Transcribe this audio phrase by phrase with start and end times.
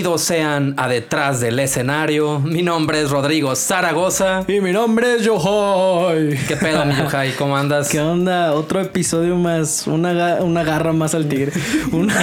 [0.00, 2.38] Bienvenidos sean a Detrás del Escenario.
[2.40, 4.44] Mi nombre es Rodrigo Zaragoza.
[4.48, 6.38] Y mi nombre es Yohai.
[6.48, 7.34] ¿Qué pedo, mi Yohai?
[7.36, 7.90] ¿Cómo andas?
[7.90, 8.54] ¿Qué onda?
[8.54, 9.86] Otro episodio más.
[9.86, 11.52] Una, una garra más al tigre.
[11.92, 12.14] Una,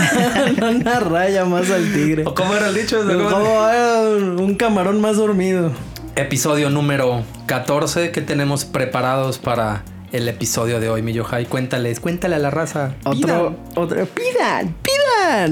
[0.58, 2.24] una raya más al tigre.
[2.26, 3.00] ¿O ¿Cómo era el dicho?
[3.00, 5.72] Como, un camarón más dormido.
[6.16, 11.46] Episodio número 14 que tenemos preparados para el episodio de hoy, mi Yohai.
[11.46, 12.96] Cuéntales, cuéntale a la raza.
[13.06, 15.07] Otro, otro, pidan, pidan.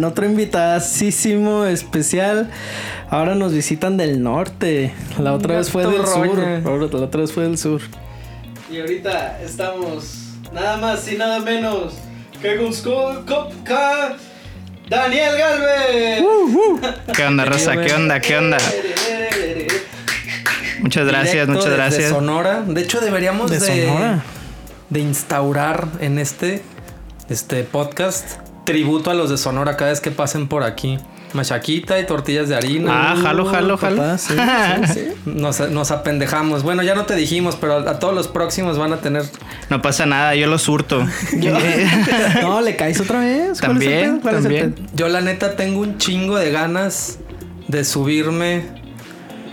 [0.05, 2.49] Otro invitadísimo especial.
[3.09, 4.93] Ahora nos visitan del norte.
[5.19, 6.35] La otra vez fue del sur.
[6.35, 6.61] Roña.
[6.65, 7.81] Ahora, La otra vez fue del sur.
[8.71, 11.93] Y ahorita estamos nada más y nada menos
[12.41, 14.15] que con Copca,
[14.89, 16.23] Daniel Galvez.
[17.13, 17.73] ¿Qué onda, Rosa?
[17.75, 18.21] ¿Qué onda?
[18.21, 18.57] ¿Qué onda?
[20.79, 22.09] Muchas gracias, Directo muchas gracias.
[22.11, 22.61] Sonora.
[22.65, 24.23] De hecho, deberíamos de, De Sonora.
[24.89, 26.61] de instaurar en este,
[27.29, 30.97] este podcast tributo a los de Sonora cada vez que pasen por aquí.
[31.33, 33.11] Machaquita y tortillas de harina.
[33.11, 33.97] Ah, jalo, jalo, jalo.
[33.97, 34.33] Papá, sí,
[34.87, 35.07] sí, sí.
[35.25, 36.63] Nos, nos apendejamos.
[36.63, 39.23] Bueno, ya no te dijimos, pero a todos los próximos van a tener.
[39.69, 41.05] No pasa nada, yo lo surto.
[42.41, 43.59] No, le caes otra vez.
[43.59, 44.75] ¿Cuál es el También, también.
[44.93, 47.19] Yo, la neta, tengo un chingo de ganas
[47.67, 48.84] de subirme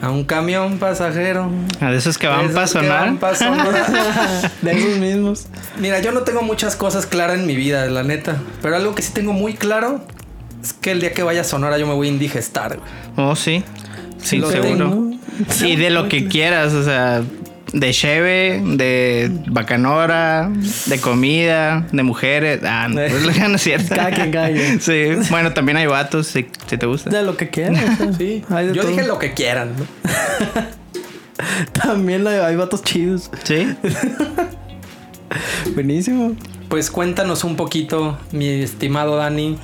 [0.02, 1.48] a un camión pasajero.
[1.80, 3.14] A de esos que van para sonar.
[4.62, 5.46] De esos mismos.
[5.78, 8.36] Mira, yo no tengo muchas cosas claras en mi vida, la neta.
[8.60, 10.04] Pero algo que sí tengo muy claro
[10.60, 12.90] es que el día que vaya a Sonora yo me voy a indigestar, güey.
[13.16, 13.62] Oh, sí.
[14.18, 14.90] Sí, lo seguro.
[14.90, 15.10] tengo.
[15.64, 17.22] Y de lo que quieras, o sea,
[17.72, 20.50] de cheve, de bacanora,
[20.86, 22.60] de comida, de mujeres.
[22.64, 23.00] Ah, no,
[23.48, 23.94] no es cierto.
[23.94, 24.80] Cada quien, cada quien.
[24.80, 27.10] Sí, bueno, también hay vatos, si, si te gusta.
[27.10, 27.80] De lo que quieras.
[28.18, 28.92] Sí, Hay de yo todo.
[28.92, 29.72] dije lo que quieran.
[29.78, 29.86] ¿no?
[31.72, 33.30] También hay, hay vatos chidos.
[33.44, 33.74] Sí.
[35.74, 36.36] Buenísimo.
[36.68, 39.58] Pues cuéntanos un poquito, mi estimado Dani,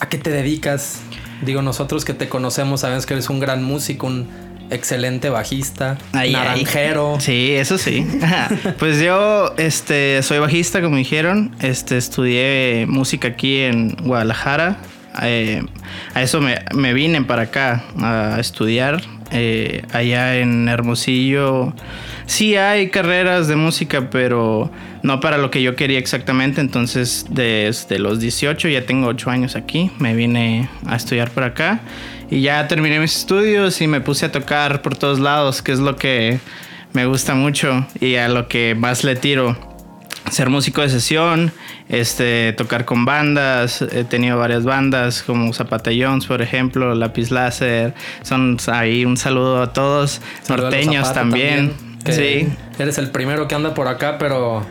[0.00, 1.00] ¿a qué te dedicas?
[1.42, 4.28] Digo, nosotros que te conocemos sabemos que eres un gran músico, un
[4.70, 6.32] excelente bajista, Ay, ay.
[6.32, 7.18] naranjero.
[7.20, 8.06] Sí, eso sí.
[8.78, 11.54] pues yo este, soy bajista, como dijeron.
[11.60, 14.78] Este, estudié música aquí en Guadalajara.
[15.22, 15.62] Eh,
[16.14, 19.02] a eso me, me vine para acá a estudiar.
[19.34, 21.72] Eh, allá en Hermosillo
[22.26, 24.70] sí hay carreras de música, pero
[25.02, 26.60] no para lo que yo quería exactamente.
[26.60, 31.80] Entonces, desde los 18, ya tengo 8 años aquí, me vine a estudiar por acá.
[32.32, 35.80] Y ya terminé mis estudios y me puse a tocar por todos lados, que es
[35.80, 36.40] lo que
[36.94, 39.54] me gusta mucho y a lo que más le tiro.
[40.30, 41.52] Ser músico de sesión,
[41.90, 47.92] este, tocar con bandas, he tenido varias bandas como Zapata Jones, por ejemplo, Lápiz Láser,
[48.22, 53.74] son ahí un saludo a todos, norteños también, que sí, Eres el primero que anda
[53.74, 54.64] por acá, pero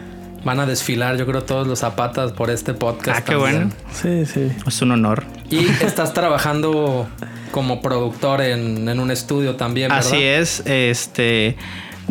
[0.44, 3.20] van a desfilar, yo creo, todos los zapatas por este podcast.
[3.20, 3.70] ah, qué también.
[3.70, 4.52] bueno, Sí, sí.
[4.66, 5.24] es un honor.
[5.50, 7.08] Y estás trabajando
[7.52, 10.06] como productor en, en un estudio también, ¿verdad?
[10.08, 11.58] Así es, este,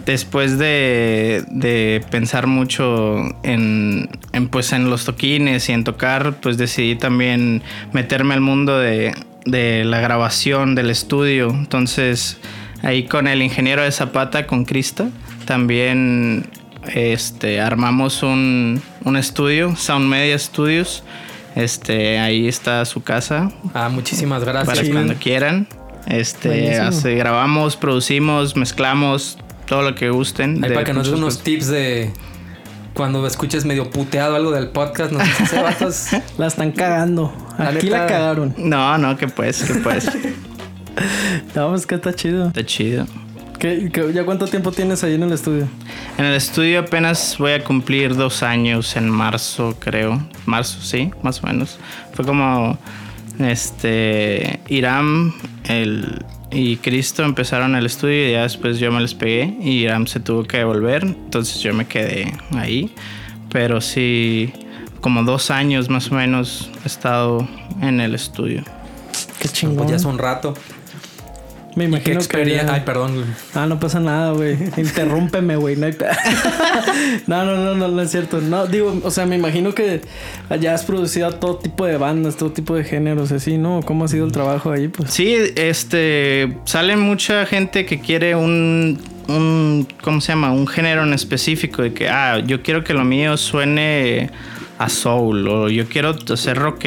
[0.06, 6.58] después de, de pensar mucho en, en, pues, en los toquines y en tocar, pues
[6.58, 7.62] decidí también
[7.92, 9.14] meterme al mundo de,
[9.46, 11.48] de la grabación del estudio.
[11.50, 12.38] Entonces,
[12.82, 15.08] ahí con el ingeniero de Zapata, con Krista,
[15.46, 16.46] también
[16.88, 21.02] este, armamos un, un estudio, Sound Media Studios.
[21.56, 24.88] Este, ahí está su casa, Ah, muchísimas para gracias.
[24.90, 25.66] cuando quieran.
[26.06, 29.36] Este, hace- grabamos, producimos, mezclamos
[29.66, 30.62] todo lo que gusten.
[30.64, 31.44] Ahí para que nos des muchas unos cosas.
[31.44, 32.12] tips de
[32.94, 36.06] cuando escuches medio puteado algo del podcast, nos dices, "Eh, vatos,
[36.38, 37.32] La están cagando.
[37.58, 38.54] La Aquí neta- la cagaron.
[38.56, 40.08] No, no, que pues, que pues.
[41.54, 42.48] No, pues que está chido.
[42.48, 43.06] Está chido.
[43.60, 45.68] ¿Qué, qué- ya cuánto tiempo tienes ahí en el estudio?
[46.18, 50.20] En el estudio apenas voy a cumplir dos años en marzo, creo.
[50.46, 51.78] Marzo, sí, más o menos.
[52.14, 52.78] Fue como
[53.38, 55.34] este Iram
[55.64, 60.06] el, y Cristo empezaron el estudio y ya después yo me les pegué y Iram
[60.06, 62.94] se tuvo que devolver, entonces yo me quedé ahí.
[63.50, 64.52] Pero sí,
[65.00, 67.46] como dos años más o menos he estado
[67.82, 68.62] en el estudio.
[69.40, 69.76] Qué chingón.
[69.78, 70.54] pues ya es un rato.
[71.76, 72.24] Me ¿Y qué imagino que.
[72.24, 72.74] experiencia?
[72.74, 73.14] Ay, perdón.
[73.14, 73.26] güey.
[73.54, 74.56] Ah, no pasa nada, güey.
[74.76, 75.76] Interrúmpeme, güey.
[75.76, 75.96] No, hay
[77.26, 78.40] no, no, no, no, no es cierto.
[78.40, 80.00] No, digo, o sea, me imagino que
[80.60, 83.80] ya has producido a todo tipo de bandas, todo tipo de géneros, así, ¿no?
[83.84, 84.88] ¿Cómo ha sido el trabajo ahí?
[84.88, 90.52] Pues Sí, este, sale mucha gente que quiere un, un, ¿cómo se llama?
[90.52, 94.30] Un género en específico de que, ah, yo quiero que lo mío suene
[94.80, 96.82] a soul o yo quiero hacer rock,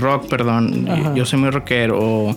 [0.00, 1.14] rock perdón, Ajá.
[1.14, 2.36] yo soy muy rockero o,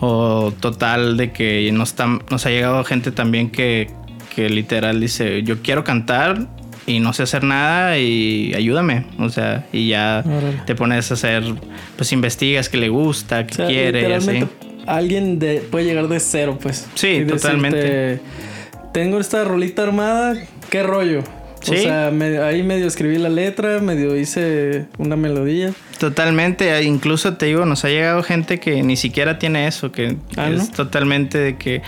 [0.00, 3.88] o total de que nos, está- nos ha llegado gente también que,
[4.34, 6.48] que literal dice, yo quiero cantar
[6.86, 10.24] y no sé hacer nada y ayúdame, o sea, y ya
[10.66, 11.44] te pones a hacer,
[11.96, 14.44] pues investigas qué le gusta, O sea, quiere y así.
[14.86, 16.86] alguien de, puede llegar de cero, pues.
[16.94, 17.76] Sí, Y totalmente.
[17.78, 18.20] decirte,
[18.92, 20.34] Tengo esta rolita armada,
[20.70, 21.22] ¿qué rollo?
[21.66, 21.78] O Sí.
[21.82, 25.72] sea, me- ahí medio escribí la letra, medio hice una melodía.
[25.98, 30.50] Totalmente, incluso te digo, nos ha llegado gente que ni siquiera tiene eso, que Ah,
[30.50, 30.66] es ¿no?
[30.76, 31.82] totalmente de que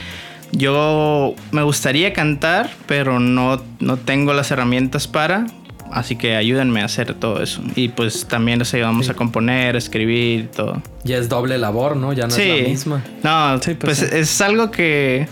[0.52, 5.46] yo me gustaría cantar, pero no, no tengo las herramientas para,
[5.92, 7.62] así que ayúdenme a hacer todo eso.
[7.74, 10.80] Y pues también les ayudamos a componer, a escribir y todo.
[11.04, 12.12] Ya es doble labor, ¿no?
[12.12, 13.04] Ya no es la misma.
[13.22, 14.16] No, Sí, pues, pues, sí.
[14.16, 15.26] es algo que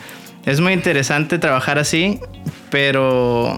[0.44, 2.18] es muy interesante trabajar así,
[2.70, 3.56] pero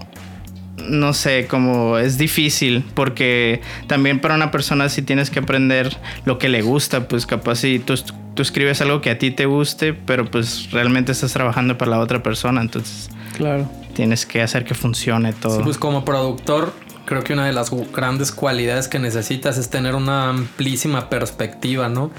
[0.88, 6.38] no sé, como es difícil porque también para una persona si tienes que aprender lo
[6.38, 7.94] que le gusta, pues capaz si tú,
[8.34, 11.98] tú escribes algo que a ti te guste, pero pues realmente estás trabajando para la
[12.00, 13.70] otra persona, entonces Claro.
[13.94, 15.56] tienes que hacer que funcione todo.
[15.58, 16.72] Sí, pues como productor,
[17.04, 22.10] creo que una de las grandes cualidades que necesitas es tener una amplísima perspectiva, ¿no?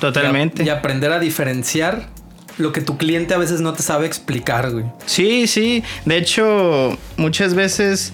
[0.00, 0.62] Totalmente.
[0.64, 2.08] Y, a- y aprender a diferenciar
[2.58, 4.84] lo que tu cliente a veces no te sabe explicar, güey.
[5.06, 5.82] Sí, sí.
[6.04, 8.12] De hecho, muchas veces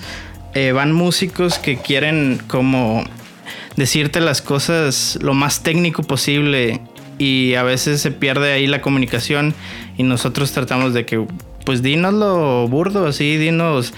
[0.55, 3.05] eh, van músicos que quieren como
[3.77, 6.81] decirte las cosas lo más técnico posible
[7.19, 9.55] y a veces se pierde ahí la comunicación
[9.97, 11.25] y nosotros tratamos de que,
[11.65, 13.93] pues dinos lo burdo, así, dinos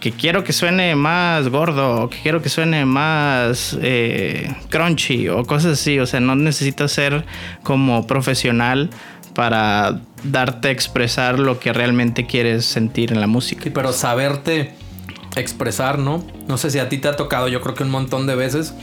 [0.00, 5.44] que quiero que suene más gordo, o que quiero que suene más eh, crunchy o
[5.44, 5.98] cosas así.
[5.98, 7.24] O sea, no necesitas ser
[7.62, 8.90] como profesional
[9.34, 13.64] para darte a expresar lo que realmente quieres sentir en la música.
[13.64, 14.74] Sí, pero saberte
[15.36, 16.24] expresar, ¿no?
[16.48, 18.74] No sé si a ti te ha tocado, yo creo que un montón de veces,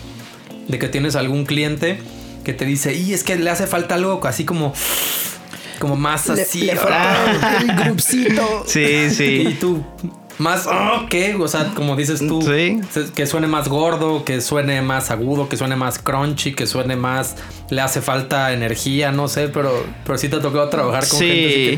[0.67, 1.99] de que tienes algún cliente
[2.43, 4.73] que te dice, y es que le hace falta algo así como,
[5.79, 6.69] como más así.
[6.69, 7.57] ah".
[7.61, 8.63] el grupcito.
[8.65, 9.57] Sí, Y sí.
[9.59, 9.83] tú,
[10.37, 11.35] más, oh, ¿qué?
[11.35, 12.79] O sea, como dices tú, Sí.
[13.15, 17.35] que suene más gordo, que suene más agudo, que suene más crunchy, que suene más,
[17.69, 21.45] le hace falta energía, no sé, pero, pero sí te ha tocado trabajar con gente
[21.45, 21.77] así Sí,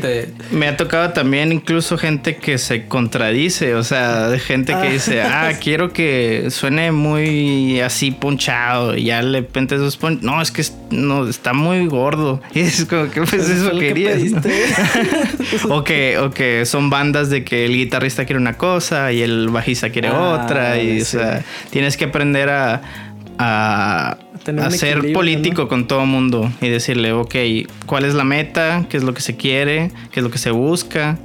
[0.50, 0.54] te...
[0.54, 5.52] me ha tocado también incluso gente que se contradice, o sea, gente que dice, ah,
[5.60, 10.18] quiero que suene muy así ponchado y ya le pentes esos pon...
[10.22, 12.40] No, es que no, está muy gordo.
[12.54, 14.18] Y es como que pues Eso que querías.
[14.22, 14.40] ¿no?
[14.40, 14.64] pediste.
[15.70, 19.48] o, que, o que son bandas de que el guitarrista quiere una cosa y el
[19.48, 22.82] bajista quiere Ah, otra y o sea, tienes que aprender a...
[23.38, 24.18] A,
[24.70, 25.68] ser político ¿no?
[25.68, 27.34] con todo mundo y decirle, ok,
[27.86, 28.86] ¿cuál es la meta?
[28.88, 29.90] ¿Qué es lo que se quiere?
[30.12, 31.18] ¿Qué es lo que se busca?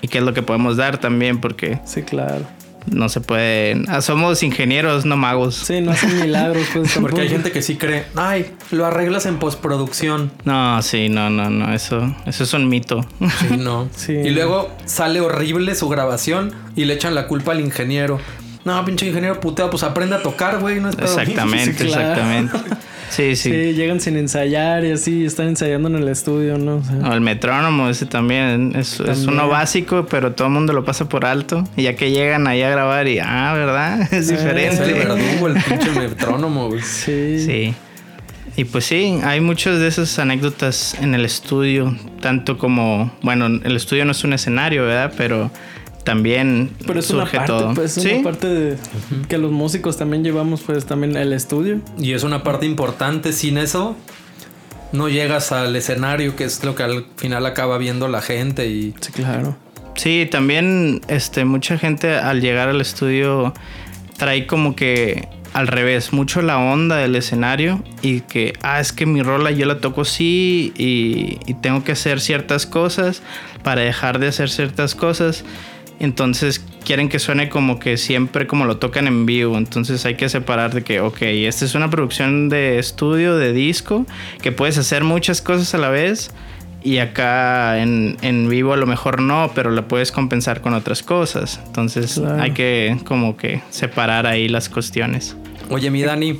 [0.00, 1.40] ¿Y qué es lo que podemos dar también?
[1.40, 2.46] Porque Sí, claro.
[2.92, 3.82] No se puede...
[3.88, 5.54] ah, somos ingenieros, no magos.
[5.54, 6.98] Sí, no hacen milagros, pues.
[7.00, 10.30] Porque hay gente que sí cree, ay, lo arreglas en postproducción.
[10.44, 13.06] No, sí, no, no, no, eso, eso es un mito.
[13.40, 13.88] Sí, no.
[13.96, 14.12] Sí.
[14.12, 18.20] Y luego sale horrible su grabación y le echan la culpa al ingeniero.
[18.64, 20.80] No, pinche ingeniero puteado, pues aprende a tocar, güey.
[20.80, 21.20] No es pedo mío".
[21.20, 22.10] exactamente, Sí, claro.
[22.12, 22.58] exactamente.
[23.10, 23.50] Sí, Sí.
[23.50, 23.72] sí.
[23.74, 26.76] llegan sin ensayar y así, están ensayando en el estudio, ¿no?
[26.76, 30.72] O sea, O el metrónomo, ese también es, es uno básico, pero todo el mundo
[30.72, 31.64] lo pasa por alto.
[31.76, 34.00] Y ya que llegan ahí a grabar y, ah, ¿verdad?
[34.12, 34.92] Es Es el diferente.
[34.92, 36.82] verdugo, el pinche metrónomo, güey.
[36.82, 37.38] sí.
[37.44, 37.74] Sí.
[38.56, 43.76] Y pues sí, hay muchas de esas anécdotas en el estudio, tanto como, bueno, el
[43.76, 45.12] estudio no es un escenario, ¿verdad?
[45.16, 45.48] Pero
[46.08, 47.74] también Pero es una surge parte, todo.
[47.74, 48.76] pues, es sí, una parte de
[49.28, 51.80] que los músicos también llevamos, pues, también el estudio.
[51.98, 53.32] Y es una parte importante.
[53.34, 53.94] Sin eso,
[54.92, 58.68] no llegas al escenario, que es lo que al final acaba viendo la gente.
[58.68, 59.56] Y Sí, claro.
[59.96, 63.52] sí, también este, mucha gente al llegar al estudio
[64.16, 69.06] trae como que al revés, mucho la onda del escenario y que, ah, es que
[69.06, 73.22] mi rola yo la toco así y, y tengo que hacer ciertas cosas
[73.62, 75.44] para dejar de hacer ciertas cosas.
[76.00, 79.58] Entonces quieren que suene como que siempre como lo tocan en vivo.
[79.58, 84.06] Entonces hay que separar de que, ok, esta es una producción de estudio, de disco,
[84.40, 86.30] que puedes hacer muchas cosas a la vez.
[86.84, 91.02] Y acá en, en vivo a lo mejor no, pero la puedes compensar con otras
[91.02, 91.60] cosas.
[91.66, 92.40] Entonces Claro.
[92.40, 95.36] hay que como que separar ahí las cuestiones.
[95.70, 96.38] Oye, mi Dani,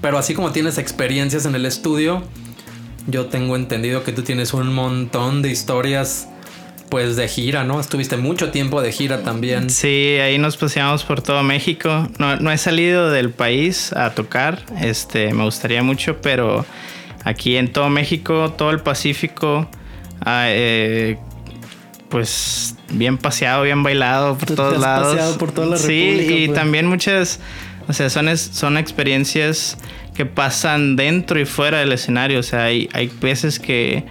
[0.00, 2.22] pero así como tienes experiencias en el estudio,
[3.08, 6.28] yo tengo entendido que tú tienes un montón de historias,
[6.90, 7.80] pues de gira, ¿no?
[7.80, 9.70] Estuviste mucho tiempo de gira también.
[9.70, 12.08] Sí, ahí nos paseamos por todo México.
[12.18, 16.66] No, no he salido del país a tocar, este, me gustaría mucho, pero
[17.24, 19.68] aquí en todo México, todo el Pacífico,
[20.24, 21.16] ah, eh,
[22.08, 25.08] pues bien paseado, bien bailado por Te- te todos has lados.
[25.14, 26.58] paseado por toda la sí, República, y pues.
[26.58, 27.40] también muchas,
[27.88, 29.78] o sea, son, es- son experiencias
[30.14, 32.40] que pasan dentro y fuera del escenario.
[32.40, 34.04] O sea, hay, hay veces que,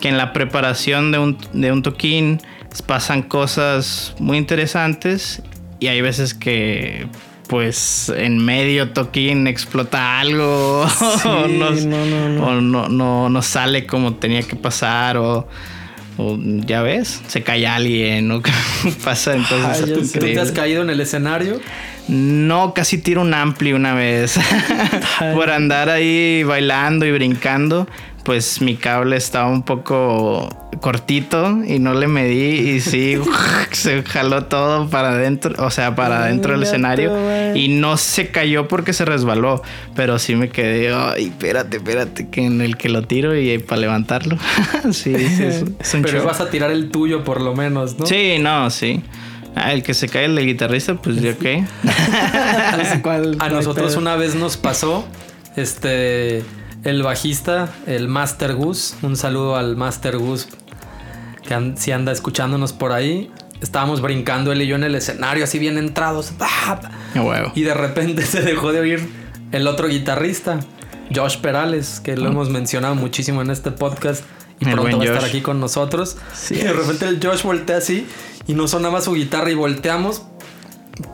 [0.00, 2.40] que en la preparación de un, de un toquín
[2.86, 5.42] pasan cosas muy interesantes
[5.80, 7.06] y hay veces que
[7.48, 10.86] pues en medio toquín explota algo
[11.22, 12.44] Sí, o, no, no, no, no.
[12.46, 15.48] o no, no- no sale como tenía que pasar o,
[16.66, 18.42] ya ves, se cae alguien o
[19.04, 21.60] pasa entonces Ay, ¿Tú te has caído en el escenario?
[22.08, 24.38] No, casi tiro un ampli una vez.
[25.34, 27.86] Por andar ahí bailando y brincando,
[28.24, 30.48] pues mi cable estaba un poco
[30.80, 33.18] cortito y no le medí y sí,
[33.72, 37.12] se jaló todo para adentro, o sea, para adentro del escenario
[37.54, 39.62] y no se cayó porque se resbaló,
[39.94, 43.80] pero sí me quedé, ay, espérate, espérate, que en el que lo tiro y para
[43.80, 44.36] levantarlo.
[44.92, 46.26] sí, sí, es, es un Pero show.
[46.26, 48.06] vas a tirar el tuyo por lo menos, ¿no?
[48.06, 49.02] Sí, no, sí.
[49.56, 51.64] Ah, el que se cae el del guitarrista, pues yo qué.
[53.40, 55.04] A nosotros una vez nos pasó,
[55.56, 56.44] este,
[56.84, 60.48] el bajista, el Master Gus, un saludo al Master Gus,
[61.46, 65.44] que an- si anda escuchándonos por ahí, estábamos brincando él y yo en el escenario,
[65.44, 66.32] así bien entrados,
[67.14, 67.52] huevo.
[67.54, 69.08] y de repente se dejó de oír
[69.52, 70.60] el otro guitarrista,
[71.14, 74.24] Josh Perales, que lo hemos mencionado muchísimo en este podcast.
[74.60, 75.28] Y El pronto va a estar Josh.
[75.30, 76.18] aquí con nosotros.
[76.34, 76.54] Sí.
[76.54, 78.06] Y de repente el Josh voltea así
[78.46, 80.22] y no sonaba su guitarra y volteamos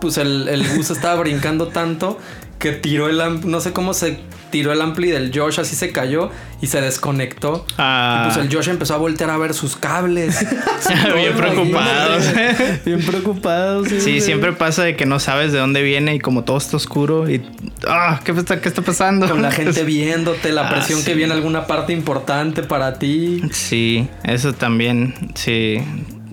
[0.00, 2.18] pues el, el Gus estaba brincando tanto
[2.58, 4.18] que tiró el ampli, no sé cómo se
[4.50, 6.30] tiró el ampli del Josh, así se cayó
[6.62, 7.66] y se desconectó.
[7.76, 8.20] Ah.
[8.20, 10.46] Y pues el Josh empezó a voltear a ver sus cables.
[11.14, 12.24] Bien preocupados.
[12.84, 13.88] Bien preocupados.
[13.88, 17.28] Sí, siempre pasa de que no sabes de dónde viene y como todo está oscuro
[17.28, 17.42] y...
[17.86, 19.28] Ah, ¿qué, está, ¿qué está pasando?
[19.28, 23.42] Con la gente viéndote, la Ah, presión que viene alguna parte importante para ti.
[23.52, 25.78] Sí, eso también, sí.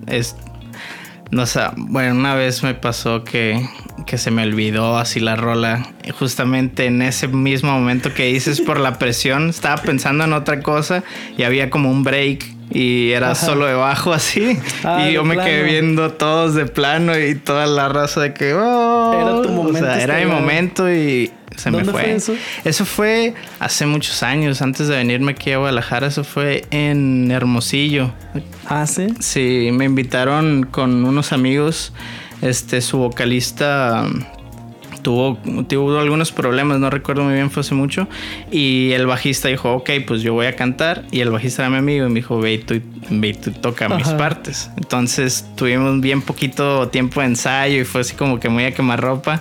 [0.06, 0.36] Es...
[1.34, 3.60] No sé, bueno, una vez me pasó que,
[4.06, 5.84] que se me olvidó así la rola.
[6.16, 11.02] Justamente en ese mismo momento que dices por la presión, estaba pensando en otra cosa
[11.36, 13.46] y había como un break y era Ajá.
[13.46, 14.56] solo de bajo así.
[14.84, 18.54] Ah, y yo me quedé viendo todos de plano y toda la raza de que...
[18.54, 22.02] "Oh", Era tu momento O sea, era mi momento y se me ¿Dónde fue.
[22.02, 22.34] fue eso?
[22.64, 26.06] Eso fue hace muchos años, antes de venirme aquí a Guadalajara.
[26.06, 28.12] Eso fue en Hermosillo.
[28.66, 29.08] Ah, sí.
[29.20, 31.92] Sí, me invitaron con unos amigos.
[32.42, 34.06] Este, su vocalista
[35.04, 38.08] tuvo, tuvo algunos problemas, no recuerdo muy bien, fue hace mucho.
[38.50, 41.04] Y el bajista dijo, ok, pues yo voy a cantar.
[41.12, 42.80] Y el bajista era mi amigo y me dijo, ve y tú,
[43.10, 44.70] ve y tú toca mis partes.
[44.76, 49.00] Entonces tuvimos bien poquito tiempo de ensayo y fue así como que muy a quemar
[49.00, 49.40] ropa.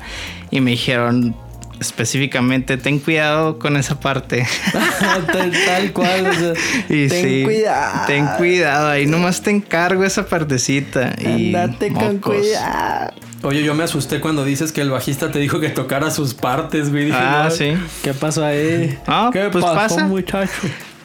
[0.52, 1.36] Y me dijeron
[1.80, 4.46] específicamente, ten cuidado con esa parte.
[5.32, 6.28] tal, tal cual.
[6.28, 6.54] o sea,
[6.90, 8.06] Y ten sí, cuidado.
[8.08, 11.14] Ten cuidado, ahí nomás te encargo esa partecita.
[11.20, 12.36] Y Andate con mocos.
[12.38, 13.12] cuidado.
[13.44, 16.90] Oye, yo me asusté cuando dices que el bajista te dijo que tocara sus partes,
[16.92, 17.06] güey.
[17.06, 17.52] Dije, Ah, "No".
[17.52, 17.74] sí.
[18.02, 18.98] ¿Qué pasó ahí?
[19.06, 20.08] Ah, ¿Qué pues pasó, pasa.
[20.08, 20.52] muchacho?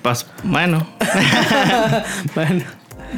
[0.04, 0.86] Pas- bueno,
[2.36, 2.62] bueno,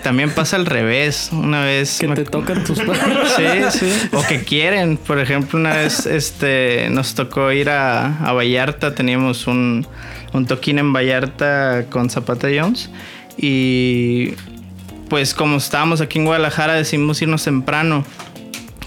[0.02, 1.30] también pasa al revés.
[1.32, 1.98] Una vez.
[1.98, 3.72] que me- te tocan tus padres.
[3.72, 4.08] Sí, sí.
[4.12, 4.96] O que quieren.
[4.96, 8.94] Por ejemplo, una vez este, nos tocó ir a, a Vallarta.
[8.94, 9.86] Teníamos un,
[10.32, 12.90] un toquín en Vallarta con Zapata Jones.
[13.36, 14.34] Y
[15.08, 18.04] pues como estábamos aquí en Guadalajara, decidimos irnos temprano.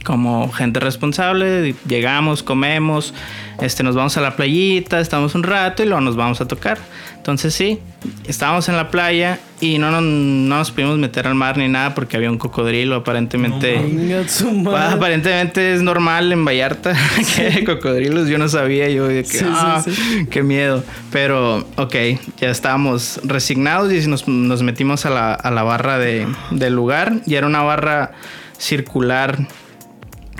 [0.04, 3.14] Como gente responsable, llegamos, comemos,
[3.62, 6.78] este, nos vamos a la playita, estamos un rato y luego nos vamos a tocar.
[7.24, 7.80] Entonces sí,
[8.28, 11.96] estábamos en la playa y no, nos- no nos pudimos meter al mar ni nada
[11.96, 13.80] porque había un cocodrilo aparentemente.
[14.54, 14.96] Madre.
[14.96, 16.94] aparentemente es normal en Vallarta
[17.38, 18.28] que hay cocodrilos.
[18.28, 20.28] Yo no sabía, yo de que, Sí, ah, sí.
[20.30, 20.84] qué miedo.
[21.14, 21.96] Pero, ok,
[22.42, 27.22] ya estábamos resignados y nos, nos metimos a la, a la barra de, del lugar.
[27.26, 28.12] Y era una barra
[28.58, 29.48] circular.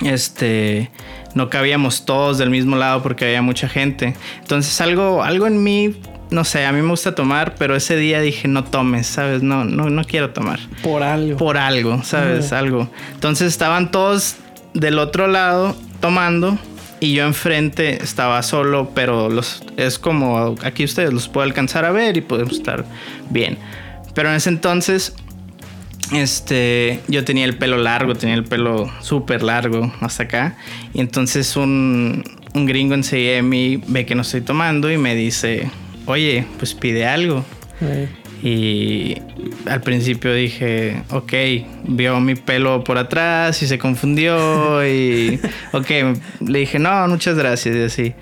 [0.02, 0.92] Este,
[1.34, 4.16] no cabíamos todos del mismo lado porque había mucha gente.
[4.42, 5.96] Entonces, algo, algo en mí,
[6.34, 9.44] no sé, a mí me gusta tomar, pero ese día dije, no tomes, ¿sabes?
[9.44, 11.38] No, no, no quiero tomar Por algo.
[11.38, 12.52] por algo, ¿sabes?
[12.52, 12.90] Algo.
[13.14, 14.38] Entonces estaban todos
[14.74, 16.58] del otro lado tomando
[17.00, 21.92] y yo enfrente estaba solo, pero los es como aquí ustedes los puedo alcanzar a
[21.92, 22.84] ver y podemos estar
[23.30, 23.58] bien.
[24.16, 25.14] Pero en ese entonces
[26.12, 30.58] este, yo tenía el pelo largo, tenía el pelo súper largo hasta acá.
[30.94, 32.24] Y entonces un,
[32.54, 35.70] un gringo enseguida de mí ve que no estoy tomando y me dice,
[36.06, 37.44] oye, pues pide algo.
[38.42, 39.16] Y
[39.68, 41.34] al principio dije, ok,
[41.86, 45.40] vio mi pelo por atrás y se confundió y,
[45.72, 45.90] ok,
[46.42, 48.14] le dije, no, muchas gracias y así.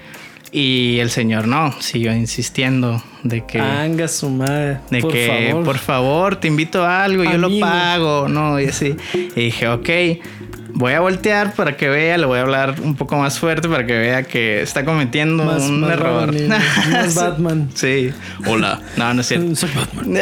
[0.54, 3.60] Y el señor no, siguió insistiendo de que...
[3.60, 4.80] Anga su madre.
[4.90, 5.64] De por que, favor.
[5.64, 8.60] por favor, te invito a algo, yo lo pago, ¿no?
[8.60, 8.96] Y así.
[9.14, 9.90] Y dije, ok,
[10.74, 13.86] voy a voltear para que vea, le voy a hablar un poco más fuerte para
[13.86, 16.28] que vea que está cometiendo Más- un más error.
[16.28, 17.70] Robin, más Batman.
[17.74, 18.12] Sí.
[18.46, 18.80] Hola.
[18.98, 19.56] No, no es cierto.
[19.56, 20.22] Soy Batman.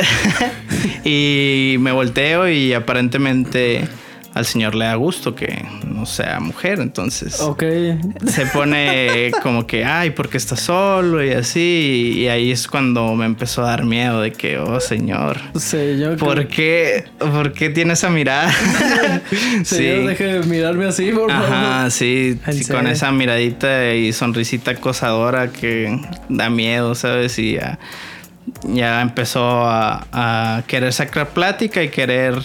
[1.03, 3.88] y me volteo y aparentemente
[4.39, 7.63] al señor le da gusto que no sea mujer, entonces Ok.
[8.25, 12.13] se pone como que, ay, porque está solo y así.
[12.15, 15.38] Y ahí es cuando me empezó a dar miedo de que, oh, señor.
[15.55, 18.51] Sí, yo ¿Por qué, ¿Por qué tiene esa mirada?
[19.63, 21.46] Señor, deje de mirarme así, por favor.
[21.46, 27.38] Ajá, sí, ¿En sí, con esa miradita y sonrisita acosadora que da miedo, ¿sabes?
[27.39, 27.77] Y ya,
[28.63, 32.36] ya empezó a, a querer sacar plática y querer,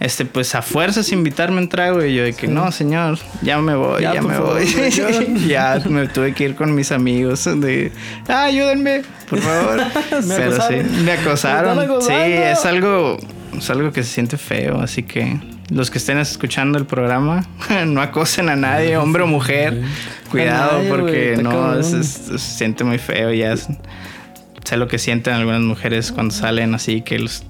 [0.00, 2.04] este, pues a fuerzas invitarme a un trago.
[2.04, 5.46] Y yo de que, no, señor, ya me voy, Ya, ya, me favor, voy.
[5.48, 7.92] ya me tuve que ir con mis amigos de,
[8.28, 9.76] ah, ayúdenme, por favor.
[10.26, 11.04] Me Pero sí, acosaron.
[11.04, 11.76] me acosaron.
[11.78, 13.16] Me están sí, es algo,
[13.56, 15.38] es algo que se siente feo, así que
[15.70, 17.44] los que estén escuchando el programa,
[17.86, 19.82] no acosen a nadie, hombre o mujer.
[20.30, 23.32] Cuidado nadie, porque está no, es- se siente muy feo.
[23.32, 23.66] Ya es-
[24.64, 27.42] sé lo que sienten algunas mujeres cuando salen así, que los,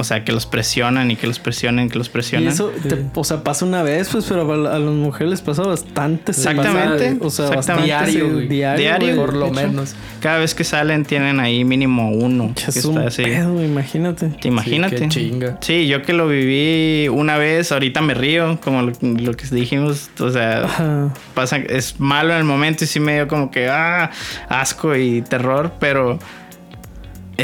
[0.00, 2.48] o sea, que los presionan y que los presionen, que los Y presionan.
[2.52, 5.40] eso, te- o sea, pasa una vez, pues, pero a la- a las mujeres les
[5.42, 6.32] pasa bastante.
[6.32, 7.56] Exactamente, O sea, exactamente.
[7.56, 8.48] bastante Diario, sí, güey.
[8.48, 9.26] diario, Diario, güey.
[9.26, 9.94] Por lo menos.
[10.20, 12.52] Cada vez que salen tienen ahí mínimo uno.
[12.54, 13.22] que Es un está así.
[13.22, 14.28] pedo, imagínate.
[14.28, 14.96] Te Imagínate.
[14.96, 15.58] qué chinga.
[15.60, 20.10] Sí, yo que lo viví una vez, ahorita me río, como lo, lo que dijimos,
[20.18, 21.14] o sea, Ajá.
[21.34, 24.10] pasa, es malo en el momento y sí me dio como que, ah,
[24.48, 26.18] asco y terror, pero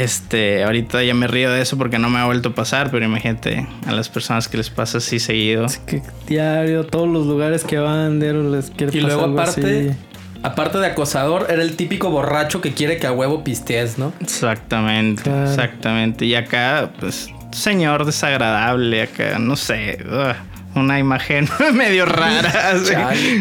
[0.03, 3.05] este, ahorita ya me río de eso porque no me ha vuelto a pasar, pero
[3.05, 5.65] imagínate a las personas que les pasa así seguido.
[5.65, 9.41] Así que diario, todos los lugares que van, diario les quiere Y pasar luego algo
[9.41, 9.97] aparte, así.
[10.43, 14.13] aparte de acosador, era el típico borracho que quiere que a huevo pistees, ¿no?
[14.19, 15.49] Exactamente, Claro.
[15.49, 16.25] exactamente.
[16.25, 20.35] Y acá, pues, señor desagradable, acá, no sé, ugh,
[20.75, 22.73] una imagen medio rara.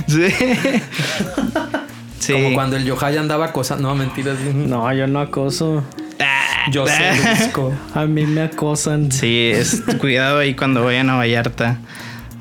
[0.06, 0.22] Sí.
[2.18, 2.32] Sí.
[2.32, 3.88] Como cuando el Yohai andaba acosando.
[3.88, 4.38] No, mentiras.
[4.40, 5.84] No, yo no acoso.
[6.18, 7.12] Ah, Yo sé.
[7.38, 7.72] Luisco.
[7.94, 9.10] A mí me acosan.
[9.12, 11.78] Sí, es, cuidado ahí cuando vayan a Vallarta.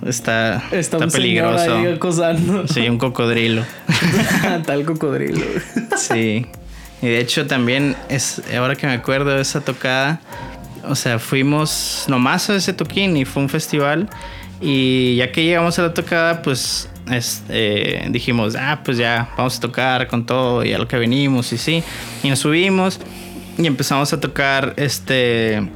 [0.05, 1.75] Está, Está, está, un peligroso.
[1.77, 2.67] ahí acosando.
[2.67, 3.63] Sí, un cocodrilo.
[4.65, 5.43] Tal cocodrilo.
[5.97, 6.45] Sí.
[7.01, 10.21] Y de hecho también es, ahora que me acuerdo de esa tocada,
[10.87, 14.07] o sea, fuimos nomás a ese toquín y fue un festival.
[14.61, 19.57] Y ya que llegamos a la tocada, pues es- eh, dijimos, ah, pues ya, vamos
[19.57, 21.83] a tocar con todo y a lo que venimos y sí.
[22.23, 22.99] Y nos subimos
[23.57, 25.69] y empezamos a tocar este...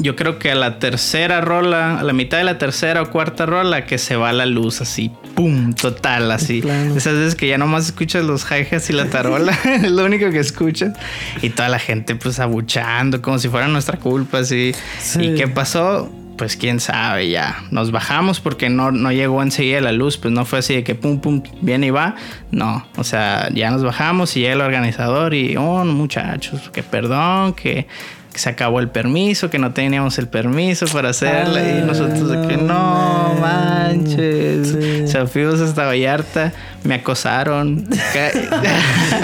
[0.00, 3.46] Yo creo que a la tercera rola, a la mitad de la tercera o cuarta
[3.46, 6.62] rola, que se va la luz así, pum, total, así.
[6.94, 10.38] Esas veces que ya nomás escuchas los hi-hats y la tarola, es lo único que
[10.38, 10.96] escuchas.
[11.42, 14.72] Y toda la gente pues abuchando, como si fuera nuestra culpa, así.
[15.00, 15.20] Sí.
[15.20, 16.08] ¿Y qué pasó?
[16.38, 17.64] Pues quién sabe, ya.
[17.70, 20.94] Nos bajamos porque no, no llegó enseguida la luz, pues no fue así de que
[20.94, 22.14] pum, pum, viene y va.
[22.52, 27.54] No, o sea, ya nos bajamos y llega el organizador y, oh, muchachos, que perdón,
[27.54, 27.86] que,
[28.32, 31.60] que se acabó el permiso, que no teníamos el permiso para hacerla.
[31.60, 34.68] y Ah, nosotros de que no manches.
[34.68, 35.02] sí.
[35.04, 36.52] O sea, fuimos hasta Vallarta,
[36.84, 37.84] me acosaron.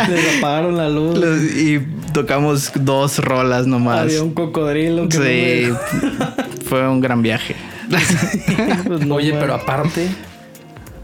[0.08, 1.20] Les apagaron la luz.
[1.56, 1.78] Y
[2.12, 4.00] tocamos dos rolas nomás.
[4.00, 5.72] Había un cocodrilo que Sí,
[6.18, 6.26] no
[6.74, 7.54] fue un gran viaje.
[8.86, 9.42] Pues no Oye, mames.
[9.42, 10.08] pero aparte,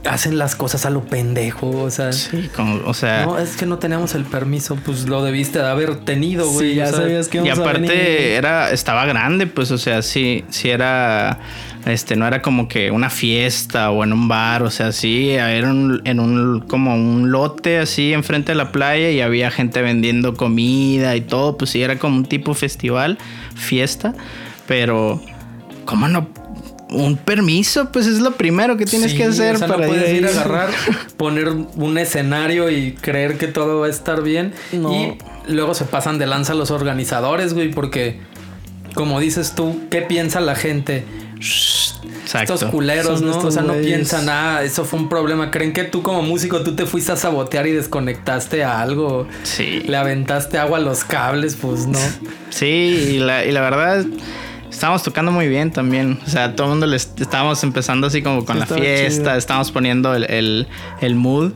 [0.04, 1.68] hacen las cosas a lo pendejo.
[1.70, 4.76] O sea, Sí, como- o sea, no, es que no teníamos el permiso.
[4.76, 6.70] Pues lo debiste de haber tenido, güey.
[6.70, 7.98] Sí, ya o sea, sabías que y íbamos a aparte venir.
[8.00, 11.38] era, estaba grande, pues, o sea, sí, sí era,
[11.86, 15.70] este, no era como que una fiesta o en un bar, o sea, sí, era
[15.70, 20.34] un- en un, como un lote así enfrente de la playa y había gente vendiendo
[20.34, 23.18] comida y todo, pues sí, era como un tipo festival,
[23.54, 24.14] fiesta,
[24.66, 25.20] pero,
[25.90, 26.28] ¿cómo no?
[26.88, 29.88] Un permiso, pues es lo primero que tienes sí, que hacer o sea, para no
[29.88, 30.70] puedes ir a agarrar,
[31.16, 34.54] poner un escenario y creer que todo va a estar bien.
[34.72, 34.92] No.
[34.92, 35.18] Y
[35.52, 38.20] luego se pasan de lanza los organizadores, güey, porque
[38.94, 41.04] como dices tú, ¿qué piensa la gente?
[42.22, 42.54] Exacto.
[42.54, 43.38] Estos culeros, Son ¿no?
[43.38, 45.50] O sea, no piensan nada, eso fue un problema.
[45.50, 49.26] ¿Creen que tú como músico tú te fuiste a sabotear y desconectaste a algo?
[49.42, 49.82] Sí.
[49.86, 51.98] Le aventaste agua a los cables, pues no.
[52.50, 52.66] Sí,
[53.14, 54.04] y la, y la verdad,
[54.70, 56.18] estábamos tocando muy bien también.
[56.26, 59.22] O sea, todo el mundo le est- estábamos empezando así como con Sí, la fiesta,
[59.24, 59.34] chido.
[59.36, 60.68] estábamos poniendo el, el,
[61.00, 61.52] el mood.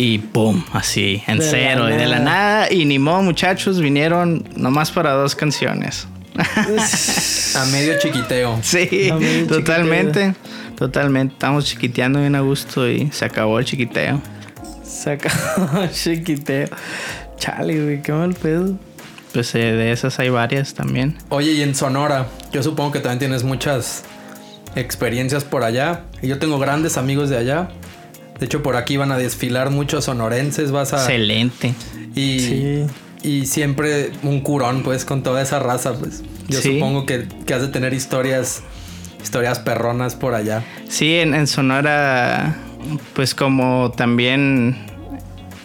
[0.00, 2.72] Y pum, así, en De cero, y de la nada.
[2.72, 6.06] Y ni modo, muchachos, vinieron nomás para dos canciones.
[7.56, 8.60] A medio chiquiteo.
[8.62, 10.34] Sí, A medio totalmente.
[10.76, 11.32] Totalmente.
[11.34, 14.20] Estamos chiquiteando bien a gusto y se acabó el chiquiteo.
[14.84, 15.30] Saca
[15.92, 16.68] chiquiteo.
[17.36, 18.78] Chale, güey, qué mal pedo.
[19.32, 21.16] Pues eh, de esas hay varias también.
[21.28, 24.04] Oye, y en Sonora, yo supongo que también tienes muchas
[24.74, 26.02] experiencias por allá.
[26.22, 27.68] Y yo tengo grandes amigos de allá.
[28.38, 30.70] De hecho, por aquí van a desfilar muchos sonorenses.
[30.70, 30.98] Vas a.
[30.98, 31.74] Excelente.
[32.14, 32.86] Y, Sí.
[33.22, 36.22] y siempre un curón, pues, con toda esa raza, pues.
[36.48, 36.74] Yo Sí.
[36.74, 38.62] supongo que, que has de tener historias
[39.22, 40.64] historias perronas por allá.
[40.88, 42.56] Sí, en, en Sonora,
[43.14, 44.86] pues como también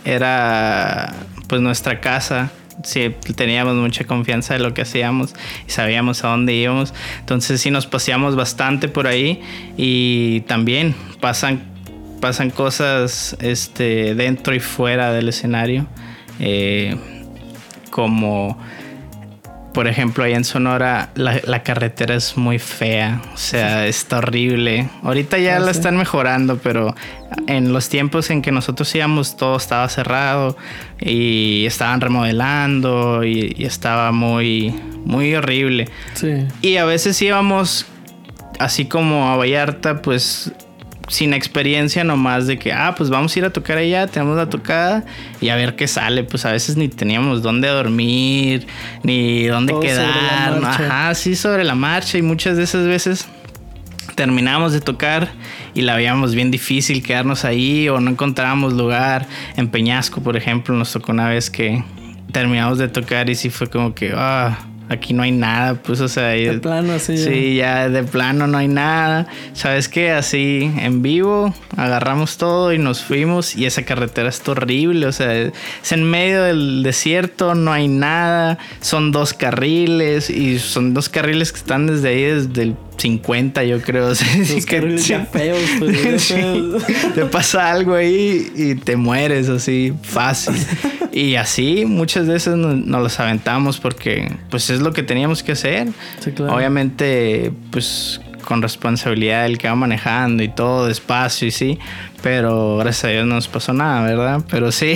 [0.06, 1.14] era
[1.48, 2.50] pues nuestra casa.
[2.84, 5.34] Sí, teníamos mucha confianza de lo que hacíamos
[5.68, 6.94] y sabíamos a dónde íbamos.
[7.20, 9.42] Entonces sí nos paseamos bastante por ahí
[9.78, 11.64] y también pasan,
[12.20, 15.86] pasan cosas este, dentro y fuera del escenario.
[16.40, 16.98] Eh,
[17.94, 18.58] como
[19.74, 24.88] por ejemplo, ahí en Sonora la, la, carretera es muy fea, o sea, está horrible.
[25.02, 26.96] Ahorita ya la están mejorando, pero
[27.48, 30.56] en los tiempos en que nosotros íbamos todo estaba cerrado
[31.00, 35.90] y estaban remodelando y, y estaba muy, muy horrible.
[36.14, 36.46] Sí.
[36.62, 37.88] Y a veces íbamos
[38.60, 40.52] así como a Vallarta, pues
[41.14, 44.50] sin experiencia nomás de que, ah, pues vamos a ir a tocar allá, tenemos la
[44.50, 45.06] tocada
[45.40, 46.24] y a ver qué sale.
[46.24, 48.66] Pues a veces ni teníamos dónde dormir,
[49.04, 50.60] ni dónde Todo quedar.
[50.64, 52.18] Ajá, sí, sobre la marcha.
[52.18, 53.28] Y muchas de esas veces
[54.16, 55.32] terminábamos de tocar
[55.76, 59.28] y la veíamos bien difícil quedarnos ahí o no encontrábamos lugar.
[59.56, 61.84] En Peñasco, por ejemplo, nos tocó una vez que
[62.32, 64.58] terminamos de tocar y sí fue como que, ah,
[64.90, 67.00] aquí no hay nada, pues, o sea, De plano, ya.
[67.00, 69.28] Sí, ya de plano no hay nada.
[69.54, 70.12] ¿Sabes qué?
[70.12, 75.06] Así en vivo agarramos todo y nos fuimos y esa carretera está horrible.
[75.08, 75.52] O sea, es
[75.92, 78.58] en medio del desierto, no hay nada.
[78.82, 83.82] Son dos carriles y son dos carriles que están desde ahí, desde el 50 yo
[83.82, 84.08] creo.
[84.10, 86.34] O sea, sí Los que- ya feos, pues, Sí.
[86.36, 86.84] feos.
[87.16, 90.54] Te pasa algo ahí y te mueres así fácil.
[91.14, 95.52] Y así muchas veces nos, nos los aventamos porque pues es lo que teníamos que
[95.52, 95.90] hacer.
[96.20, 96.56] Sí, claro.
[96.56, 101.80] Obviamente pues con responsabilidad el que va manejando y todo despacio y sí.
[102.24, 104.44] Pero gracias a Dios no nos pasó nada, ¿verdad?
[104.50, 104.96] Pero sí,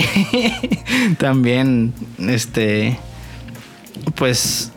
[1.18, 2.98] también este
[4.16, 4.72] pues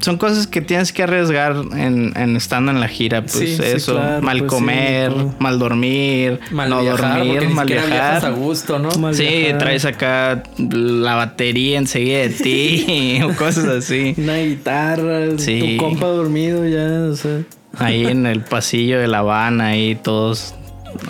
[0.00, 3.62] son cosas que tienes que arriesgar en, en estando en la gira, pues Sí, sí,
[3.64, 5.34] eso, claro, mal pues sí, comer, todo.
[5.38, 8.32] mal dormir, Mal no viajar, dormir, mal viajas a viajar.
[8.34, 8.90] gusto, ¿no?
[8.98, 9.58] Mal Sí, viajar.
[9.58, 14.14] traes acá la batería enseguida de ti o cosas así.
[14.18, 15.76] Una guitarra, Sí.
[15.78, 17.40] tu compa dormido ya, o sea.
[17.78, 20.54] Ahí en el pasillo de La Habana, ahí todos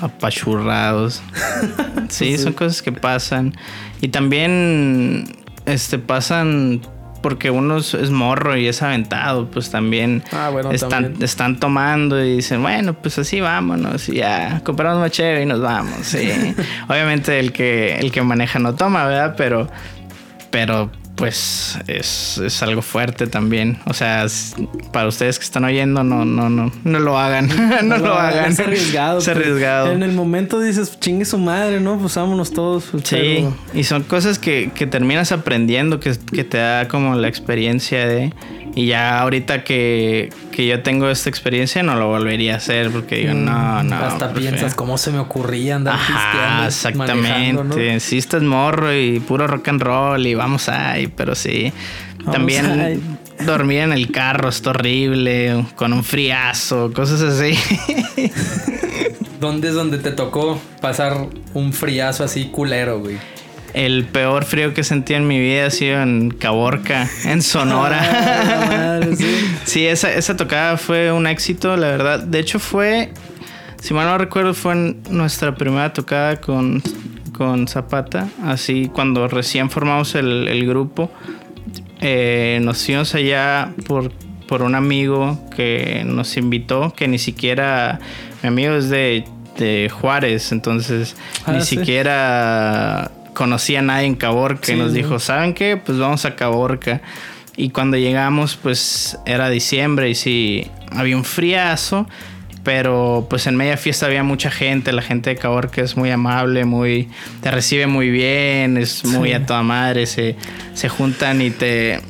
[0.03, 1.23] apachurrados.
[2.09, 3.55] Sí, son cosas que pasan.
[4.01, 5.25] Y también
[5.67, 6.81] este pasan
[7.21, 11.23] porque uno es, morro y es aventado, pues también Ah, bueno, están, también.
[11.23, 15.61] están tomando y dicen, bueno, pues así vámonos y ya, compramos más chévere y nos
[15.61, 15.99] vamos.
[16.03, 16.31] Sí.
[16.89, 19.35] Obviamente el que, el que maneja no toma, ¿verdad?
[19.37, 19.69] Pero,
[20.51, 23.79] pero pues es, es algo fuerte también.
[23.87, 24.25] O sea,
[24.93, 27.49] para ustedes que están oyendo, no, no, no, no lo hagan.
[27.89, 28.53] no, lo hagan.
[28.53, 29.19] Es arriesgado.
[29.19, 29.37] Es pues.
[29.37, 29.93] arriesgado.
[29.93, 31.99] En el momento dices, chingue su madre, ¿no?
[31.99, 32.85] Pues vámonos todos.
[32.93, 37.17] pues, Sí, pero- y son cosas que, que terminas aprendiendo, que, que te da como
[37.17, 38.33] la experiencia de...
[38.75, 43.17] Y ya ahorita que, que yo tengo esta experiencia no lo volvería a hacer porque
[43.17, 43.97] digo, no, no.
[43.97, 47.75] Hasta prefiero- piensas cómo se me ocurría andar Ajá, manejando, ¿no?
[47.75, 48.01] exactamente.
[48.01, 51.73] Sí, estás morro y puro rock and roll y vamos ahí, pero sí.
[52.19, 53.01] Vamos También ahí.
[53.45, 57.59] dormir en el carro está horrible, con un friazo, cosas así.
[59.41, 61.17] ¿Dónde es donde te tocó pasar
[61.55, 63.17] un friazo así culero, güey?
[63.75, 68.01] El peor frío que sentí en mi vida ha sido en Caborca, en Sonora.
[68.03, 69.27] Ah, madre, sí.
[69.65, 72.21] Sí, esa, esa tocada fue un éxito, la verdad.
[72.21, 73.13] De hecho, fue,
[73.81, 74.75] si mal no recuerdo, fue
[75.11, 76.83] nuestra primera tocada con,
[77.33, 78.29] con Zapata.
[78.43, 81.11] Así, cuando recién formamos el, el grupo,
[82.01, 84.11] eh, nos fuimos allá por,
[84.47, 88.01] por un amigo que nos invitó, que ni siquiera,
[88.43, 89.25] mi amigo es de,
[89.59, 91.77] de Juárez, entonces Ah, ni sí.
[91.77, 94.95] siquiera conocía a nadie en Caborca Sí, y nos ¿no?
[94.95, 95.77] dijo, ¿saben qué?
[95.77, 97.01] Pues vamos a Caborca.
[97.57, 102.09] Y cuando llegamos, pues era diciembre y sí, había un friazo,
[102.65, 104.93] pero pues en media fiesta había mucha gente.
[104.93, 107.09] La gente de Caborca es muy amable, muy
[107.41, 109.35] te recibe muy bien, es muy Sí.
[109.35, 110.07] a toda madre.
[110.07, 110.37] Se,
[110.75, 112.01] se juntan y te,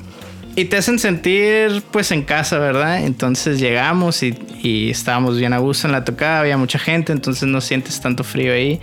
[0.56, 3.04] y te hacen sentir pues en casa, ¿verdad?
[3.04, 7.48] Entonces llegamos y, y estábamos bien a gusto en la tocada, había mucha gente, entonces
[7.48, 8.80] no sientes tanto frío ahí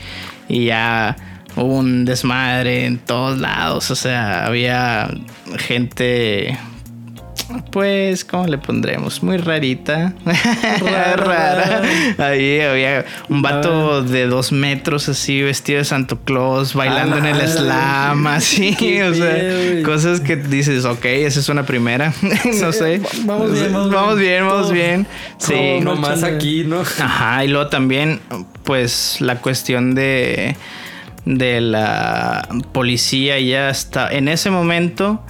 [0.47, 1.15] y ya
[1.55, 5.09] hubo un desmadre en todos lados, o sea, había
[5.57, 6.57] gente
[7.71, 9.21] pues, ¿cómo le pondremos?
[9.21, 10.13] Muy rarita.
[10.81, 11.15] Rara.
[11.15, 11.81] Rara.
[12.17, 17.47] Ahí había un vato de dos metros así, vestido de Santo Claus, bailando en el
[17.47, 18.75] slam, así.
[18.79, 22.13] Qué o sea, cosas que dices, ok, esa es una primera.
[22.61, 23.01] no sé.
[23.25, 24.29] vamos bien, vamos vamos bien.
[24.31, 25.07] bien, vamos bien.
[25.37, 25.79] Sí.
[25.81, 26.35] no- chale.
[26.35, 26.81] aquí, ¿no?
[26.81, 28.21] Ajá, y luego también,
[28.63, 30.55] pues, la cuestión de,
[31.25, 34.11] de la policía ya está.
[34.11, 35.21] En ese momento,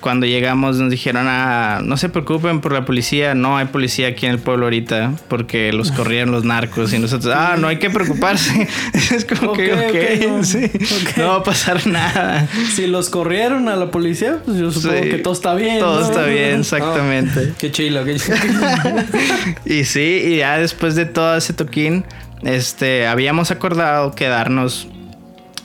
[0.00, 4.26] cuando llegamos nos dijeron, ah, no se preocupen por la policía, no hay policía aquí
[4.26, 7.90] en el pueblo ahorita porque los corrieron los narcos y nosotros, ah, no hay que
[7.90, 8.68] preocuparse.
[8.92, 10.70] es como que, Ok, ok, ok, no, sí,
[11.16, 12.48] no va a pasar nada.
[12.74, 15.78] Si los corrieron a la policía, pues yo supongo Sí, que todo está bien.
[15.78, 16.06] Todo ¿no?
[16.06, 17.54] está bien, exactamente.
[17.58, 18.36] Qué chilo, qué chilo.
[19.64, 22.04] Y sí, y ya después de todo ese toquín,
[22.42, 24.88] este, habíamos acordado quedarnos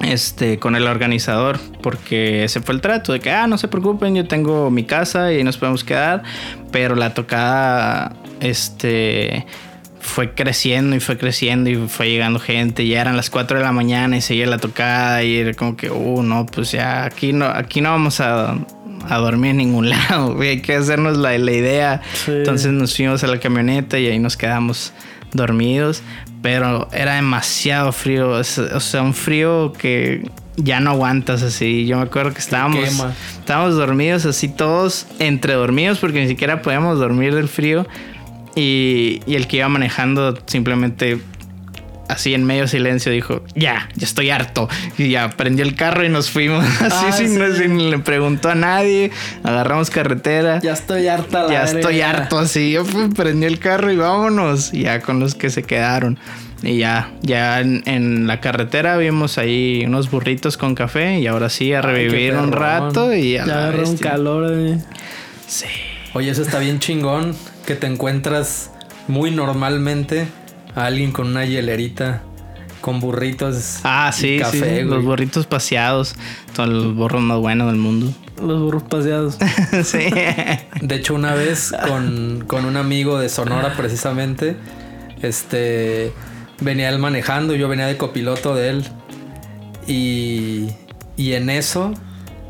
[0.04, 4.16] este, con el organizador, porque ese fue el trato de que, ah, no se preocupen,
[4.16, 6.24] yo tengo mi casa y nos podemos quedar,
[6.72, 9.46] pero la tocada, este,
[10.02, 13.72] fue creciendo y fue creciendo y fue llegando gente, ya eran las 4 de la
[13.72, 17.46] mañana y seguía la tocada y era como que, uh, no, pues ya aquí no,
[17.46, 18.58] aquí no vamos a...
[19.10, 22.02] A dormir en ningún lado, güey, hay que hacernos la, la idea.
[22.14, 22.32] Sí.
[22.32, 24.94] Entonces nos fuimos a la camioneta y ahí nos quedamos
[25.34, 26.04] dormidos.
[26.42, 28.30] Pero era demasiado frío.
[28.32, 30.24] O sea, un frío que
[30.58, 31.86] ya no aguantas así.
[31.86, 33.04] Yo me acuerdo que estábamos,
[33.40, 37.88] estábamos dormidos así todos entre dormidos porque ni siquiera podíamos dormir del frío.
[38.56, 41.22] Y, y el que iba manejando simplemente
[42.12, 44.70] así en medio silencio dijo, ya, ya estoy harto.
[44.98, 46.64] Y ya prendió el carro y nos fuimos.
[46.82, 47.58] Así Ah, sin, sí.
[47.58, 49.12] sin le preguntó a nadie.
[49.44, 50.60] Agarramos carretera.
[50.62, 51.44] Ya estoy harta.
[51.44, 51.80] la Ya verga.
[51.80, 52.72] estoy harto así.
[52.72, 52.84] Yo
[53.16, 54.74] prendí el carro y vámonos.
[54.74, 56.20] Y ya con los que se quedaron.
[56.64, 61.20] Y ya, ya en, en la carretera vimos ahí unos burritos con café.
[61.20, 63.14] Y ahora sí, a Ay, revivir un rato.
[63.14, 64.52] Y Ya a la agarré un calor.
[64.54, 64.78] eh.
[65.48, 65.66] Sí.
[66.14, 67.36] Oye, eso está bien chingón.
[67.66, 68.70] Que te encuentras
[69.08, 70.28] muy normalmente
[70.76, 72.24] a alguien con una hielerita,
[72.82, 73.80] con burritos.
[73.84, 74.84] Ah, y sí, café, sí.
[74.84, 76.16] Los burritos paseados.
[76.56, 78.14] Son los burros más buenos del mundo.
[78.42, 79.38] Los burros paseados.
[79.84, 80.10] sí.
[80.82, 84.56] De hecho, una vez con, con un amigo de Sonora, precisamente,
[85.22, 86.12] este
[86.60, 88.86] venía él manejando, yo venía de copiloto de él.
[89.88, 90.70] Y,
[91.18, 91.94] y en eso,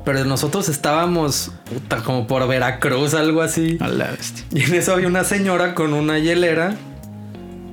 [0.05, 3.77] pero nosotros estábamos puta, como por Veracruz, algo así.
[3.79, 4.45] A la bestia.
[4.53, 6.75] Y en eso había una señora con una hielera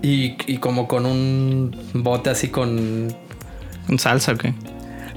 [0.02, 3.08] y, y como con un bote así con.
[3.88, 4.54] ¿Un salsa o qué?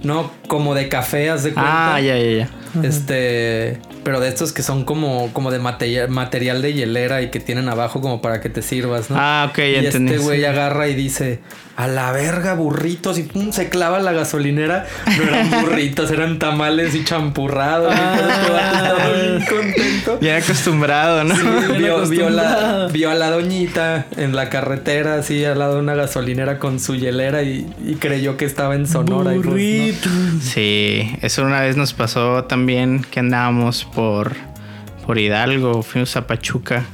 [0.03, 1.95] No, como de café, haz de cuenta.
[1.95, 2.49] Ah, ya, ya, ya.
[2.83, 7.39] Este, pero de estos que son como, como de material, material de hielera y que
[7.39, 9.17] tienen abajo como para que te sirvas, ¿no?
[9.19, 10.13] Ah, ok, ya y entendí.
[10.13, 11.39] este güey agarra y dice,
[11.75, 14.85] a la verga, burritos, y pum, se clava la gasolinera.
[15.17, 17.93] No eran burritos, eran tamales y champurrados.
[17.95, 19.07] Ah.
[19.13, 20.19] Bien contento.
[20.21, 21.35] Ya acostumbrado, ¿no?
[21.35, 21.41] Sí,
[21.77, 22.89] vio, vio la, acostumbrado.
[22.89, 26.95] vio a la doñita en la carretera, así al lado de una gasolinera con su
[26.95, 29.33] hielera y, y creyó que estaba en Sonora.
[29.33, 29.51] y pues, no.
[29.51, 30.09] Burrito.
[30.41, 34.35] Sí, eso una vez nos pasó también que andábamos por,
[35.05, 36.85] por Hidalgo, fuimos a Pachuca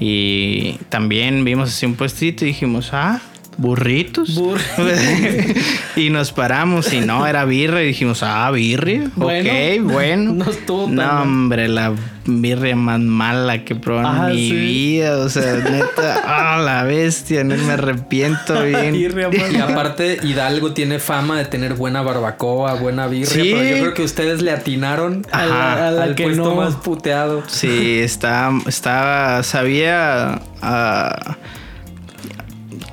[0.00, 3.20] y también vimos así un puestito y dijimos, ah,
[3.58, 4.36] burritos.
[4.38, 4.58] Bur-
[5.96, 9.10] y nos paramos y no, era birria y dijimos, ah, birria.
[9.16, 10.32] Bueno, ok, bueno.
[10.32, 11.92] no estuvo tan No, hombre, la
[12.30, 14.54] birria más mala que probé Ah, en mi sí.
[14.56, 15.16] vida.
[15.18, 16.22] O sea, neta,
[16.54, 18.92] ah, la bestia, no me arrepiento bien.
[18.92, 23.26] Birria más Y aparte, Hidalgo tiene fama de tener buena barbacoa, buena birria.
[23.28, 23.50] Sí.
[23.54, 25.88] Pero yo creo que ustedes le atinaron A la- Ajá.
[25.88, 26.54] a la al que puesto no.
[26.56, 27.42] más puteado.
[27.48, 31.36] Sí, está, estaba, sabía, a-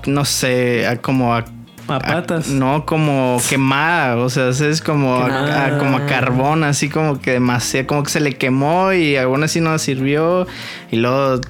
[0.05, 1.45] no sé, a como a,
[1.87, 2.49] A patas.
[2.49, 7.31] a- no, como quemada, o sea, es como a, como a carbón, así como que
[7.31, 10.47] demasiado, como que se le quemó y aún así no sirvió
[10.91, 11.41] y luego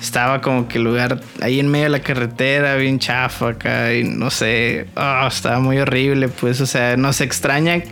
[0.00, 4.02] estaba como que el lugar ahí en medio de la carretera, bien chafa acá y
[4.04, 7.82] no sé, ah, estaba muy horrible, pues, o sea, nos extraña.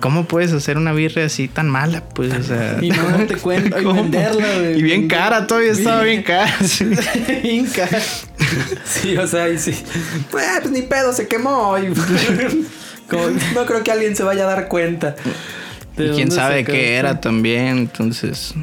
[0.00, 2.02] ¿Cómo puedes hacer una birria así tan mala?
[2.04, 2.76] Pues, o sea.
[2.82, 3.80] Y no te cuento.
[3.80, 4.78] Y güey.
[4.78, 6.52] Y bien cara, todavía estaba bien cara.
[6.62, 6.84] sí.
[7.42, 8.00] bien cara.
[8.84, 9.72] Sí, o sea, y sí.
[10.30, 11.76] Pues, pues ni pedo, se quemó.
[13.54, 15.14] No creo que alguien se vaya a dar cuenta.
[15.96, 17.06] ¿De Y quién sabe qué esto?
[17.08, 18.54] era también, entonces.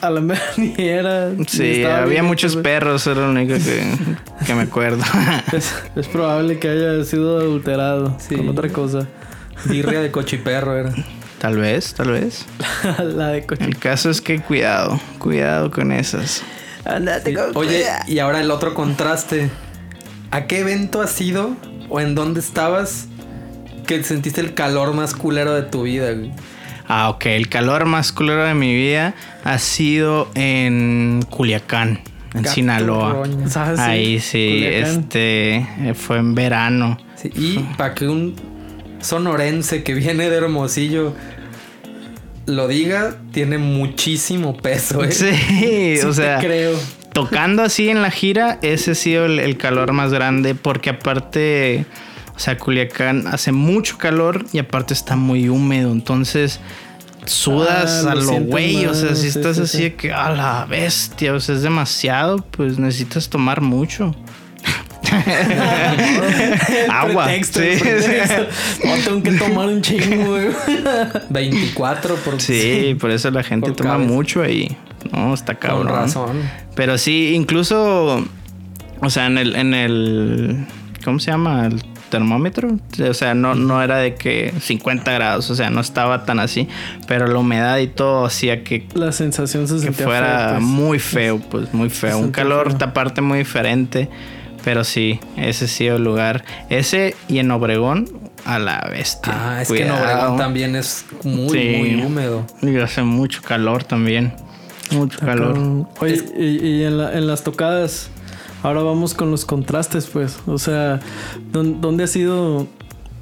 [0.00, 1.30] A la mera ni era.
[1.46, 2.62] Sí, había bien muchos güey.
[2.64, 3.84] perros, era lo único que,
[4.46, 5.04] que me acuerdo.
[5.52, 8.34] Es, es probable que haya sido adulterado Sí.
[8.34, 9.06] con otra cosa.
[9.66, 10.92] Birria de cochiperro era.
[11.38, 12.46] tal vez, tal vez.
[12.98, 13.62] la de coche.
[13.62, 16.42] El caso es que cuidado, cuidado con esas.
[16.84, 19.50] Andate con Oye, y ahora el otro contraste.
[20.30, 21.56] ¿A qué evento has ido
[21.88, 23.06] o en dónde estabas
[23.86, 26.10] que sentiste el calor más culero de tu vida?
[26.12, 26.32] güey?
[26.88, 27.26] Ah, ok.
[27.26, 29.14] El calor más culero de mi vida
[29.44, 32.00] ha sido en Culiacán,
[32.34, 33.22] en Gato Sinaloa.
[33.54, 35.00] Ah, Ahí sí, Culiacán.
[35.00, 36.98] este fue en verano.
[37.16, 38.34] Sí, y para que un
[39.00, 41.14] sonorense que viene de Hermosillo
[42.46, 45.02] lo diga, tiene muchísimo peso.
[45.04, 45.12] ¿eh?
[45.12, 46.78] Sí, o sea, creo.
[47.12, 51.86] tocando así en la gira, ese ha sido el, el calor más grande porque aparte,
[52.34, 56.60] o sea, Culiacán hace mucho calor y aparte está muy húmedo, entonces
[57.24, 59.82] sudas Ah, a lo güey, o sea, si sí, estás sí, así sí.
[59.84, 64.14] de que a la bestia, o sea, es demasiado, pues necesitas tomar mucho.
[66.90, 67.24] Agua.
[67.24, 68.46] Pretexto, sí, pretexto.
[68.84, 70.48] No, tengo que tomar un chingo, güey.
[71.30, 74.12] 24 por Sí, por eso la gente toma cabeza.
[74.12, 74.76] mucho ahí.
[75.12, 75.88] No, está Con cabrón.
[75.88, 76.42] razón.
[76.74, 78.24] Pero sí, incluso,
[79.00, 80.64] o sea, en el, en el,
[81.04, 81.66] ¿cómo se llama?
[81.66, 82.76] El termómetro.
[83.08, 86.68] O sea, no, no era de que 50 grados, o sea, no estaba tan así,
[87.08, 90.62] pero la humedad y todo hacía que, La sensación se que fuera pues.
[90.62, 92.18] muy feo, pues muy feo.
[92.18, 92.88] Un calor feo.
[92.88, 94.10] aparte muy diferente.
[94.64, 96.44] Pero sí, ese sí el lugar.
[96.70, 98.08] Ese y en Obregón,
[98.44, 99.32] a la bestia.
[99.34, 99.90] Ah, es que en.
[99.90, 101.76] Obregón también es muy, Sí.
[101.78, 102.46] muy húmedo.
[102.62, 104.32] Y hace mucho calor también.
[104.92, 105.86] Mucho calor.
[106.00, 108.08] Oye, y, y en, la- en las tocadas,
[108.62, 110.38] ahora vamos con los contrastes, pues.
[110.46, 111.00] O sea,
[111.52, 112.66] ¿dón- ¿dónde ha sido?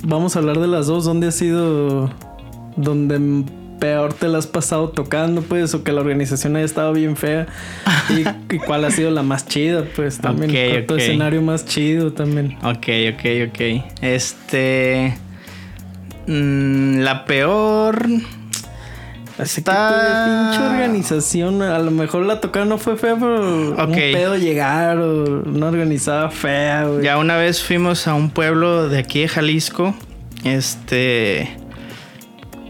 [0.03, 1.05] Vamos a hablar de las dos.
[1.05, 2.11] ¿Dónde ha sido
[2.76, 3.44] donde
[3.80, 5.74] peor te la has pasado tocando, pues?
[5.74, 7.46] O que la organización haya estado bien fea.
[8.10, 10.18] ¿Y, y cuál ha sido la más chida, pues?
[10.18, 10.50] También.
[10.50, 12.56] Ok, ¿Cuál tu escenario más chido también?
[12.62, 13.84] Ok, ok, ok.
[14.02, 15.16] Este.
[16.26, 18.06] mm, la peor.
[19.38, 23.88] Así Está- que pinche organización, a lo mejor la tocada no fue fea, pero Ok.
[23.88, 27.02] un pedo llegar o una organizada fea, güey.
[27.04, 29.94] Ya una vez fuimos a un pueblo de aquí de Jalisco.
[30.44, 31.56] Este.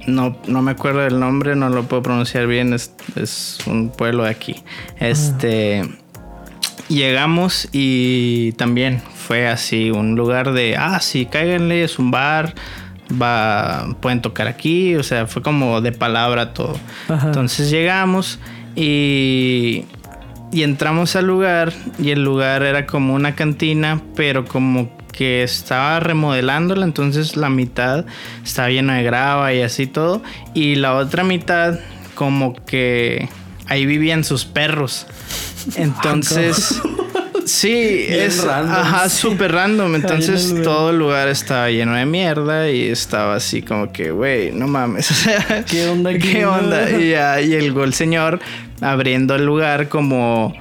[0.06, 2.72] No, no me acuerdo del nombre, no lo puedo pronunciar bien.
[2.72, 4.56] Es, es un pueblo de aquí.
[4.98, 5.82] Este.
[6.88, 12.52] Llegamos y también fue así, un lugar de, ah, sí, cáiganle, es un bar,
[13.10, 16.76] va, pueden tocar aquí, o sea, fue como de palabra todo.
[17.08, 17.28] Ajá.
[17.28, 18.40] Entonces llegamos
[18.74, 19.84] y,
[20.50, 26.00] y entramos al lugar y el lugar era como una cantina, pero como que estaba
[26.00, 28.06] remodelándola, entonces la mitad
[28.42, 30.22] estaba llena de grava y así todo,
[30.54, 31.78] y la otra mitad
[32.14, 33.28] como que
[33.66, 35.06] ahí vivían sus perros.
[35.76, 36.80] Entonces...
[37.46, 39.16] Sí, Bien es random, ajá, sí.
[39.16, 39.94] súper random.
[39.94, 44.52] el Entonces todo el lugar estaba lleno de mierda y estaba así como que, güey,
[44.52, 45.10] no mames.
[45.10, 46.88] O sea, ¿Qué onda ¿Qué onda?
[46.90, 48.40] Y, ya, y el gol señor
[48.82, 50.54] abriendo el lugar como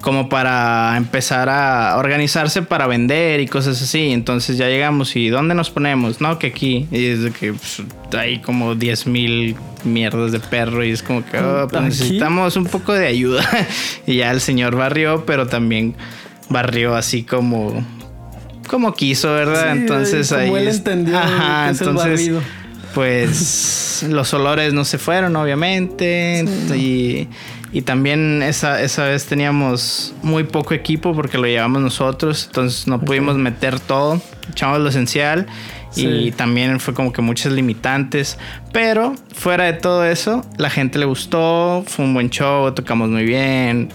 [0.00, 4.10] como para empezar a organizarse para vender y cosas así.
[4.10, 6.20] Entonces ya llegamos y ¿dónde nos ponemos?
[6.20, 6.86] No, que aquí.
[6.90, 7.82] Y es de que pues,
[8.18, 12.66] hay como 10 mil mierdas de perro y es como que oh, pues, necesitamos un
[12.66, 13.44] poco de ayuda.
[14.06, 15.94] y ya el señor barrió, pero también
[16.48, 17.84] barrió así como
[18.68, 19.72] como quiso, ¿verdad?
[19.72, 22.30] Sí, entonces como ahí él es- entendió Ajá, que es el entonces
[22.94, 26.44] pues los olores no se fueron, obviamente.
[26.74, 27.28] Y,
[27.72, 32.46] y también esa, esa vez teníamos muy poco equipo porque lo llevamos nosotros.
[32.46, 34.20] Entonces no pudimos meter todo.
[34.50, 35.46] Echamos lo esencial.
[35.90, 36.06] Sí.
[36.06, 38.38] Y también fue como que muchas limitantes.
[38.72, 41.84] Pero fuera de todo eso, la gente le gustó.
[41.86, 42.72] Fue un buen show.
[42.74, 43.90] Tocamos muy bien.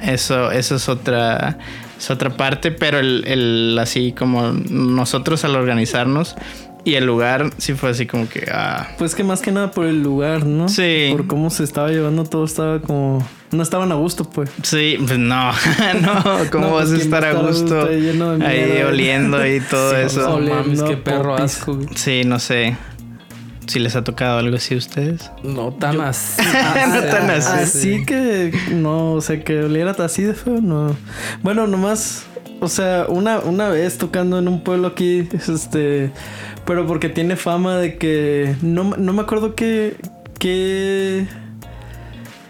[0.00, 1.58] Eso, eso es otra.
[1.98, 2.70] Es otra parte.
[2.70, 6.36] Pero el, el así como nosotros al organizarnos.
[6.84, 8.48] Y el lugar sí fue así como que.
[8.52, 10.68] Ah, Pues que más que nada por el lugar, ¿no?
[10.68, 11.08] Sí.
[11.12, 13.26] Por cómo se estaba llevando todo, estaba como...
[13.52, 14.48] No estaban a gusto, pues.
[14.62, 15.50] Sí, pues no,
[16.02, 18.88] no, ¿cómo No, vas a ¿quién estar a gusto lleno de Ahí mierda?
[18.88, 20.20] oliendo y todo Sí, eso.
[20.28, 21.44] No Ole, mames, qué perro popis.
[21.56, 21.74] asco.
[21.74, 21.88] güey.
[21.96, 22.76] Sí, no sé.
[23.66, 25.30] Si les ha tocado algo así a ustedes.
[25.42, 26.42] No tan así.
[26.94, 27.50] No tan así.
[27.62, 30.96] Así que no, o sea, que oliera así de feo, no.
[31.42, 32.24] Bueno, nomás,
[32.60, 36.10] o sea, una, una vez tocando en un pueblo aquí, este,
[36.64, 39.96] pero porque tiene fama de que no, no me acuerdo qué,
[40.38, 41.26] qué,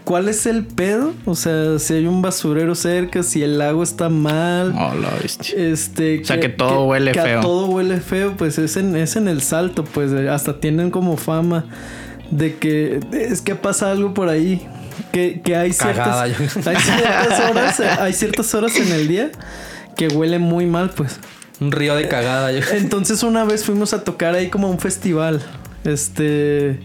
[0.05, 4.09] cuál es el pedo, o sea, si hay un basurero cerca, si el lago está
[4.09, 4.75] mal.
[4.77, 4.93] Oh.
[5.57, 7.41] Este, O sea, que todo huele que a feo.
[7.41, 11.17] todo huele feo, pues es en, es en el salto, pues de- hasta tienen como
[11.17, 11.65] fama
[12.31, 14.67] de que es que pasa algo por ahí.
[15.13, 19.31] Que, que hay Cagada, ciertas, hay ciertas horas, hay ciertas horas en el día
[19.97, 21.19] que huele muy mal, pues.
[21.61, 22.51] Un río de cagada.
[22.53, 25.43] yo- Entonces una vez fuimos a tocar ahí como a un festival.
[25.85, 26.79] Este.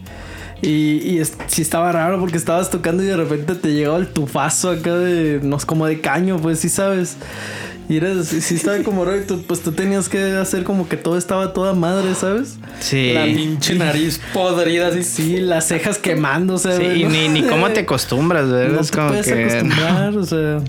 [0.61, 4.07] Y, y es- sí estaba raro porque estabas tocando y de repente te llegaba el
[4.07, 5.39] tufazo acá de.
[5.43, 7.17] No es como de caño, pues sí sabes.
[7.87, 10.97] Y eres, sí estaba como raro y tú, pues tú tenías que hacer como que
[10.97, 12.55] todo estaba toda madre, ¿sabes?
[12.79, 13.13] Sí.
[13.13, 15.03] La pinche nariz podrida así.
[15.03, 16.75] Sí, las cejas quemándose.
[16.77, 17.09] Sí, güey, y ¿no?
[17.11, 18.77] ni, ni cómo te acostumbras, ¿verdad?
[18.81, 19.43] No te como puedes que.
[19.43, 20.61] acostumbrar, o sea.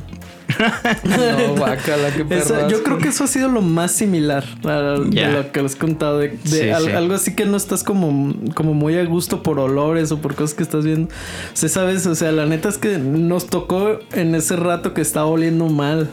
[1.04, 5.28] No, guácala, qué Esa- yo creo que eso ha sido lo más similar a, de
[5.32, 6.18] lo que les he contado.
[6.18, 6.90] De, de Sí, al- sí.
[6.90, 10.54] algo así que no estás como, como muy a gusto por olores o por cosas
[10.54, 11.08] que estás viendo.
[11.08, 15.00] O sea, sabes, o sea, la neta es que nos tocó en ese rato que
[15.00, 16.08] estaba oliendo mal.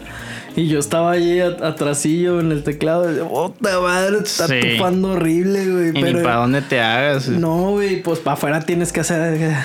[0.56, 3.12] Y yo estaba ahí a- atrasillo en el teclado.
[3.12, 4.60] Y, puta madre, está Sí.
[4.78, 5.90] tufando horrible, güey.
[5.90, 7.28] Y Pero ni para dónde te hagas.
[7.28, 9.34] no, güey, pues para afuera tienes que hacer.
[9.42, 9.56] eh,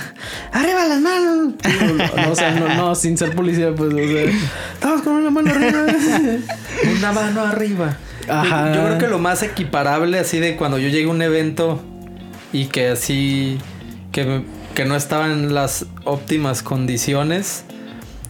[0.53, 1.55] ¡Arriba las manos!
[2.16, 4.30] No, o sea, no, no, sin ser policía, pues, o sea.
[4.74, 5.84] Estamos con una mano arriba.
[6.99, 7.97] Una mano arriba.
[8.28, 8.72] Ajá.
[8.74, 11.82] Yo creo que lo más equiparable así de cuando yo llegué a un evento
[12.53, 13.59] y que así
[14.12, 14.43] que,
[14.74, 17.64] que no estaba en las óptimas condiciones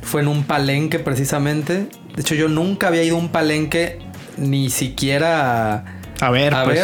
[0.02, 1.88] fue en un palenque precisamente.
[2.18, 4.00] De hecho yo nunca había ido a un palenque
[4.38, 5.84] ni siquiera a,
[6.20, 6.76] A ver, a pues.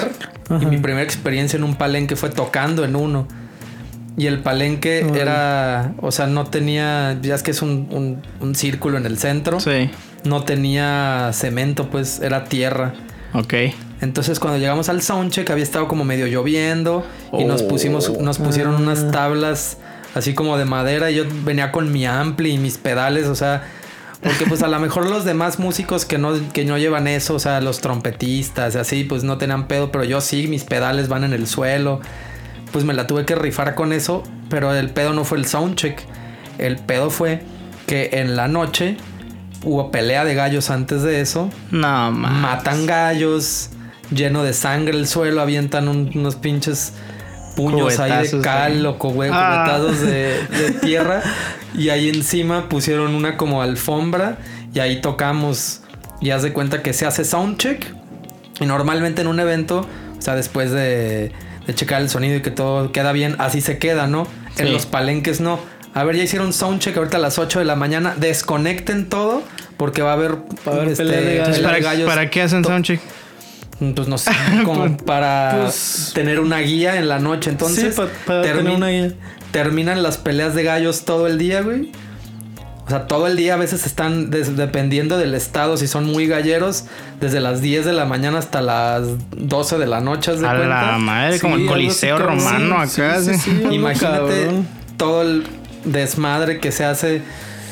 [0.49, 0.63] ver.
[0.63, 3.27] Y mi primera experiencia en un palenque fue tocando en uno.
[4.17, 8.55] Y el palenque era, o sea, no tenía, ya es que es un, un- un
[8.55, 9.91] círculo en el centro Sí.
[10.23, 12.95] no tenía cemento, pues era tierra.
[13.33, 13.55] Ok.
[14.03, 17.05] Entonces cuando llegamos al soundcheck había estado como medio lloviendo
[17.37, 17.69] y nos Oh.
[17.69, 18.79] pusimos, nos pusieron Ah.
[18.79, 19.79] unas tablas
[20.15, 23.65] así como de madera y yo venía con mi ampli y mis pedales, o sea,
[24.25, 27.39] porque pues a lo mejor los demás músicos que no, que no llevan eso, o
[27.39, 31.23] sea, los trompetistas y así, pues no tenían pedo, pero yo sí, mis pedales van
[31.25, 32.01] en el suelo,
[32.73, 36.01] pues me la tuve que rifar con eso, pero el pedo no fue el soundcheck,
[36.59, 37.43] el pedo fue
[37.87, 38.97] que en la noche
[39.63, 42.41] hubo pelea de gallos antes de eso, No, man.
[42.41, 43.71] matan gallos,
[44.11, 46.93] lleno de sangre el suelo, avientan un- unos pinches
[47.57, 48.87] puños ahí de cal ahí.
[48.87, 49.65] o cube- Ah.
[49.67, 51.23] cubetazos de, de tierra
[51.75, 54.39] y ahí encima pusieron una como alfombra
[54.73, 55.81] y ahí tocamos
[56.21, 57.85] y haz de cuenta que se hace soundcheck
[58.61, 59.87] y normalmente en un evento,
[60.19, 61.33] o sea, después de,
[61.67, 64.27] de checar el sonido y que todo queda bien, así se queda, ¿no?
[64.57, 65.59] En los palenques no.
[65.93, 68.15] A ver, ya hicieron soundcheck ahorita a las 8 de la mañana.
[68.17, 69.43] Desconecten todo
[69.77, 70.33] porque va a haber,
[70.67, 71.39] Va a haber pelea de gallos.
[71.39, 72.07] Entonces, pelea ¿para, de.
[72.07, 73.01] ¿para qué hacen soundcheck?
[73.79, 74.31] Pues no sé,
[74.65, 77.51] como para Pues- tener una guía en la noche.
[77.51, 79.13] Entonces, sí, pa- para termi- tener una guía.
[79.51, 81.91] terminan las peleas de gallos todo el día, güey.
[82.87, 86.85] O sea, todo el día a veces están, dependiendo del estado, si son muy galleros,
[87.19, 90.33] desde las 10 de la mañana hasta las 12 de la noche.
[90.33, 90.83] ¿haz de A cuenta?
[90.93, 93.21] la madre, Sí, como el Coliseo romano sí, acá.
[93.71, 94.51] Imagínate
[94.99, 95.45] todo el
[95.87, 97.23] desmadre que se hace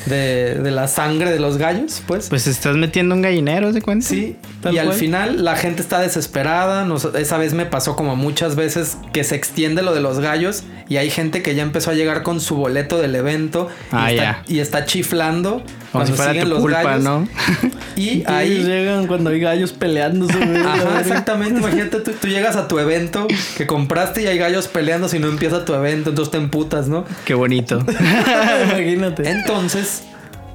[0.05, 2.29] de, de la sangre de los gallos, pues.
[2.29, 4.07] Pues estás metiendo un gallinero, ¿se cuenta?
[4.07, 6.85] Sí, Tal y al final la gente está desesperada.
[6.85, 10.63] Nos- esa vez me pasó como muchas veces que se extiende lo de los gallos
[10.89, 14.11] y hay gente que ya empezó a llegar con su boleto del evento y, Ah,
[14.11, 17.03] está, y está chiflando Como cuando si fuera siguen tu los culpa, gallos.
[17.03, 17.27] ¿no?
[17.95, 20.33] Y Ellos ahí llegan cuando hay gallos peleándose.
[20.33, 21.59] Ajá, exactamente.
[21.59, 25.27] Imagínate, tú, tú llegas a tu evento que compraste y hay gallos peleando si no
[25.27, 27.05] empieza tu evento, entonces te emputas, ¿no?
[27.23, 27.85] Qué bonito.
[28.65, 29.29] Imagínate.
[29.29, 30.03] Entonces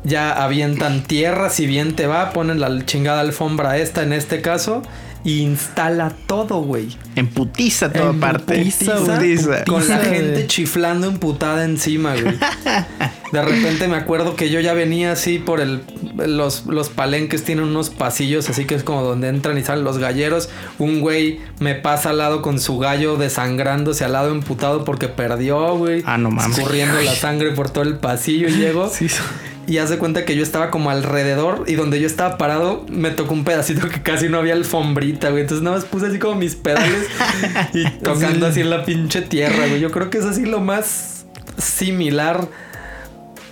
[0.05, 4.83] ya avientan tierra, si bien te va, ponen la chingada alfombra esta en este caso
[5.25, 6.89] instala todo, güey.
[7.17, 8.59] En putiza toda En parte.
[8.59, 9.65] putiza, putiza.
[9.65, 12.37] Con la gente chiflando emputada encima, güey.
[13.33, 15.83] De repente me acuerdo que yo ya venía así por el.
[16.17, 19.99] Los, los palenques tienen unos pasillos, así que es como donde entran y salen los
[19.99, 20.49] galleros.
[20.79, 25.77] Un güey me pasa al lado con su gallo desangrándose al lado emputado porque perdió,
[25.77, 26.03] güey.
[26.07, 26.57] Ah, no mames.
[26.59, 28.91] Escurriendo la sangre por todo el pasillo y llego.
[28.99, 29.09] Sí,
[29.69, 33.11] Y haz de cuenta que yo estaba como alrededor y donde yo estaba parado me
[33.11, 35.43] tocó un pedacito que casi no había alfombrita, güey.
[35.43, 37.07] Entonces nada más puse así como mis pedales
[37.75, 39.79] y tocando así en la pinche tierra, güey.
[39.79, 41.27] Yo creo que es así lo más
[41.59, 42.49] similar,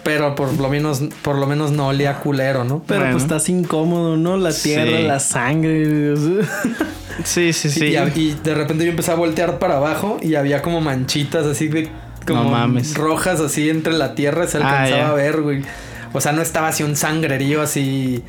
[0.04, 2.82] pero por lo menos, por lo menos no olía culero, ¿no?
[2.86, 3.12] Pero Bueno.
[3.14, 4.36] pues estás incómodo, ¿no?
[4.38, 5.02] La tierra, Sí.
[5.04, 6.14] la sangre.
[7.24, 7.96] Sí, sí, sí.
[8.14, 11.88] Y, de repente yo empecé a voltear para abajo y había como manchitas así de
[12.26, 12.94] como No mames.
[12.94, 15.08] rojas así entre la tierra se Ah, alcanzaba ya.
[15.10, 15.62] a ver, güey.
[16.16, 18.22] O sea, no estaba así un sangrerío así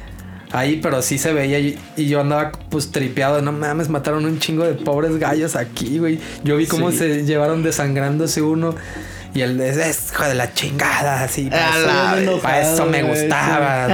[0.51, 4.39] ahí, pero sí se veía y, y yo andaba pues tripeado, no mames, mataron un
[4.39, 6.19] chingo de pobres gallos aquí, güey.
[6.43, 6.97] Yo vi cómo Sí.
[6.97, 8.75] se llevaron desangrándose uno
[9.38, 11.49] y el de es hijo de la chingada, así.
[11.49, 12.29] Para, eso, la vez.
[12.41, 13.88] para eso me gustaba.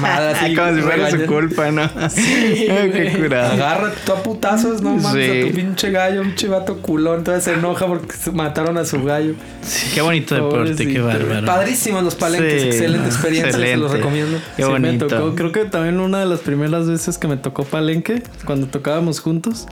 [0.00, 1.88] madre, así, Como si fuera su culpa, ¿no?
[2.10, 3.52] Sí, qué curado.
[3.52, 5.40] Agarra tú a putazos, no mames, Sí.
[5.40, 7.18] a tu pinche gallo, un chivato culón.
[7.18, 9.34] Entonces se enoja porque mataron a su gallo.
[9.62, 11.46] Sí, qué bonito deporte, qué bárbaro.
[11.46, 13.96] Padrísimos los palenques, Sí, excelente no, experiencia, se los excelente.
[13.96, 14.38] recomiendo.
[14.56, 15.04] Qué Sí, bonito.
[15.06, 15.34] me tocó.
[15.36, 19.66] Creo que también una de las primeras veces que me tocó palenque, cuando tocábamos juntos.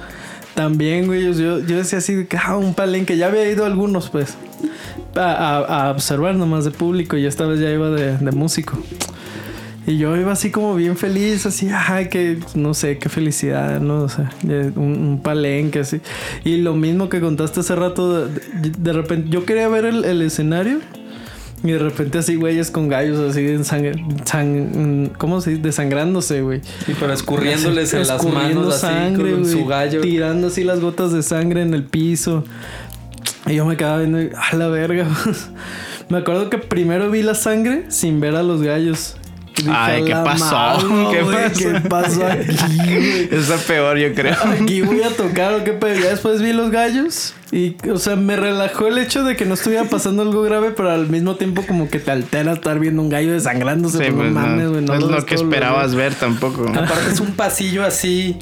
[0.59, 3.17] También, güey, yo, yo decía así, ah, un palenque.
[3.17, 4.37] Ya había ido algunos, pues,
[5.15, 8.77] a, a- observar nomás de público y esta vez ya iba de, de músico.
[9.87, 14.03] Y yo iba así como bien feliz, así, ay, que no sé, qué felicidad, ¿no?
[14.03, 16.01] O sea, un, un palenque así.
[16.45, 18.41] Y lo mismo que contaste hace rato, de,
[18.77, 20.81] de repente, yo quería ver el, el escenario
[21.65, 23.93] y de repente así, güeyes con gallos así en sangre,
[24.25, 25.63] sang- ¿cómo se dice?
[25.63, 26.61] Desangrándose, güey.
[26.87, 30.01] Sí, pero escurriéndoles en las manos así con su gallo.
[30.01, 32.45] Tirando así las gotas de sangre en el piso.
[33.47, 35.07] Y yo me quedaba viendo, a la verga.
[36.09, 39.17] me acuerdo que primero vi la sangre sin ver a los gallos.
[39.63, 40.79] Dije, Ay, ¿qué "A la pasó?
[41.11, 43.29] ¿Qué pasó?" ¿Qué pasó aquí, güey?
[43.33, 44.37] Es lo peor, yo creo.
[44.61, 45.95] Aquí voy a tocar o qué pedo.
[46.01, 49.55] Ya después vi los gallos y, o sea, me relajó el hecho de que no
[49.55, 53.09] estuviera pasando algo grave, pero al mismo tiempo como que te altera estar viendo un
[53.09, 53.99] gallo desangrándose.
[53.99, 56.69] Sí, pues, no mames, no, es lo que esperabas ver tampoco.
[56.69, 58.39] Aparte es un pasillo así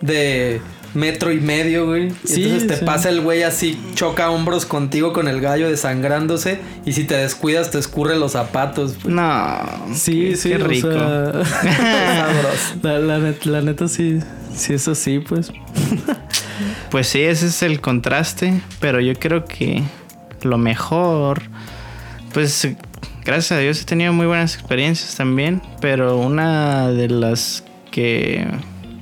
[0.00, 0.60] de
[0.94, 2.08] metro y medio, güey.
[2.08, 2.84] Y Sí, entonces te sí.
[2.84, 6.58] pasa el güey así, choca hombros contigo con el gallo desangrándose.
[6.84, 8.94] Y si te descuidas, te escurre los zapatos.
[9.02, 9.14] güey.
[9.14, 9.58] No.
[9.94, 10.90] Sí, qué- sí, Qué o rico.
[10.92, 12.74] sea, Sabroso.
[12.82, 14.20] la, la net- la neta sí,
[14.54, 15.50] sí es así, pues.
[16.90, 18.60] Pues sí, ese es el contraste.
[18.80, 19.82] Pero yo creo que
[20.42, 21.42] lo mejor.
[22.32, 22.66] Pues
[23.24, 25.62] gracias a Dios he tenido muy buenas experiencias también.
[25.80, 28.46] Pero una de las que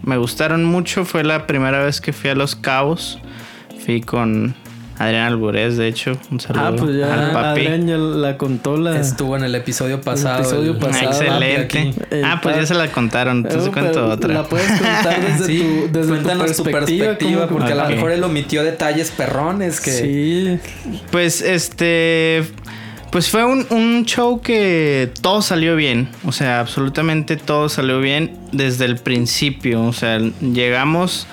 [0.03, 3.19] me gustaron mucho fue la primera vez que fui a Los Cabos.
[3.85, 4.55] Fui con
[4.99, 6.13] Adrián Alburez, de hecho.
[6.31, 7.61] Un saludo Ah, pues al ya papi.
[7.67, 9.01] Adrián ya la contó la...
[9.01, 10.41] Estuvo en el episodio pasado.
[10.41, 11.95] episodio el- Ah, pasado, excelente.
[12.23, 13.39] Ah, pues ya se la contaron.
[13.39, 14.35] Entonces Eh, cuento pero otra.
[14.35, 15.59] La puedes contar desde Sí,
[15.91, 19.91] tu, desde cuéntanos tu perspectiva, ¿cómo- porque a lo mejor él omitió detalles perrones que...
[19.91, 20.59] Sí,
[21.11, 22.45] Pues este.
[23.11, 26.09] Pues fue un, un show que todo salió bien.
[26.25, 29.83] O sea, absolutamente todo salió bien desde el principio.
[29.83, 31.27] O sea, llegamos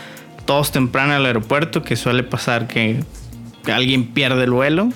[0.46, 3.04] todos temprano al aeropuerto, que suele pasar que,
[3.72, 4.90] alguien pierde el vuelo.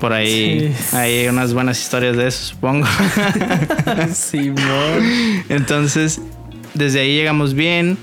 [0.00, 0.96] Por ahí Sí.
[0.96, 2.86] hay unas buenas historias de eso, supongo.
[4.14, 5.44] Simón.
[5.48, 6.20] Entonces,
[6.74, 7.98] desde ahí llegamos bien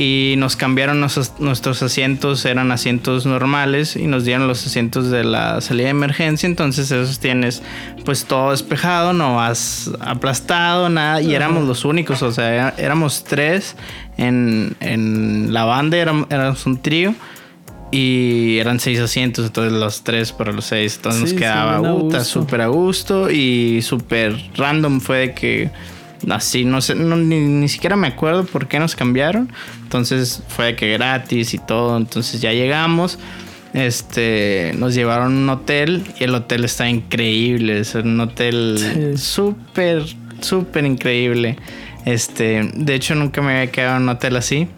[0.00, 5.24] y nos cambiaron nuestros, nuestros asientos, eran asientos normales y nos dieron los asientos de
[5.24, 6.46] la salida de emergencia.
[6.46, 7.64] Entonces, esos tienes
[8.04, 11.20] pues todo despejado, no vas aplastado, nada.
[11.20, 13.74] Y éramos los únicos, o sea, éramos tres
[14.18, 17.12] en, en la banda, éramos, éramos un trío.
[17.90, 20.94] Y eran seis asientos, entonces los tres para los seis.
[20.94, 25.70] Entonces Sí, nos quedaba sí, súper a gusto y súper random fue de que
[26.30, 29.50] así, no sé, no, ni, ni siquiera me acuerdo por qué nos cambiaron.
[29.82, 31.96] Entonces fue que gratis y todo.
[31.96, 33.18] Entonces ya llegamos.
[33.74, 37.80] Este, nos llevaron a un hotel y el hotel está increíble.
[37.80, 39.16] Es un hotel Sí.
[39.22, 40.02] súper,
[40.40, 41.56] súper increíble.
[42.04, 44.68] Este, de hecho nunca me había quedado en un hotel así.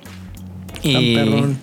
[0.83, 1.59] Tan Y, perrón.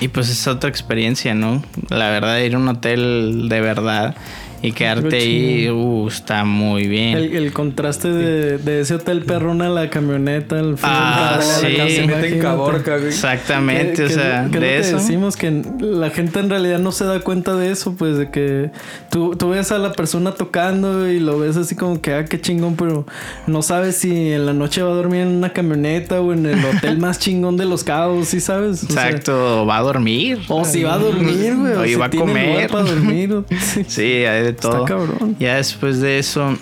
[0.00, 1.62] y pues es otra experiencia, ¿no?
[1.90, 4.14] La verdad, ir a un hotel de verdad
[4.62, 7.16] y quedarte ahí, uh, está muy bien.
[7.16, 11.42] El, el contraste de, de ese hotel perrón a la camioneta, al fin Ah, la
[11.42, 11.76] sí.
[11.96, 12.40] Se mete en.
[12.40, 13.08] Caborca, güey.
[13.08, 14.96] Exactamente, o sea, de que eso.
[14.96, 18.70] decimos que la gente en realidad no se da cuenta de eso, pues de que
[19.10, 22.40] tú, tú ves a la persona tocando y lo ves así como que, ah, qué
[22.40, 23.06] chingón, pero
[23.46, 26.64] no sabes si en la noche va a dormir en una camioneta o en el
[26.64, 28.82] hotel más chingón de los cabos, ¿sí sabes?
[28.84, 30.38] O sea, Exacto, va a dormir.
[30.48, 31.72] o si va a dormir, güey.
[31.74, 32.70] O si iba a comer.
[32.70, 33.32] para dormir.
[33.32, 33.84] o- sí.
[33.86, 34.84] Sí, de todo.
[34.84, 35.36] cabrón.
[35.38, 36.56] Ya después de eso,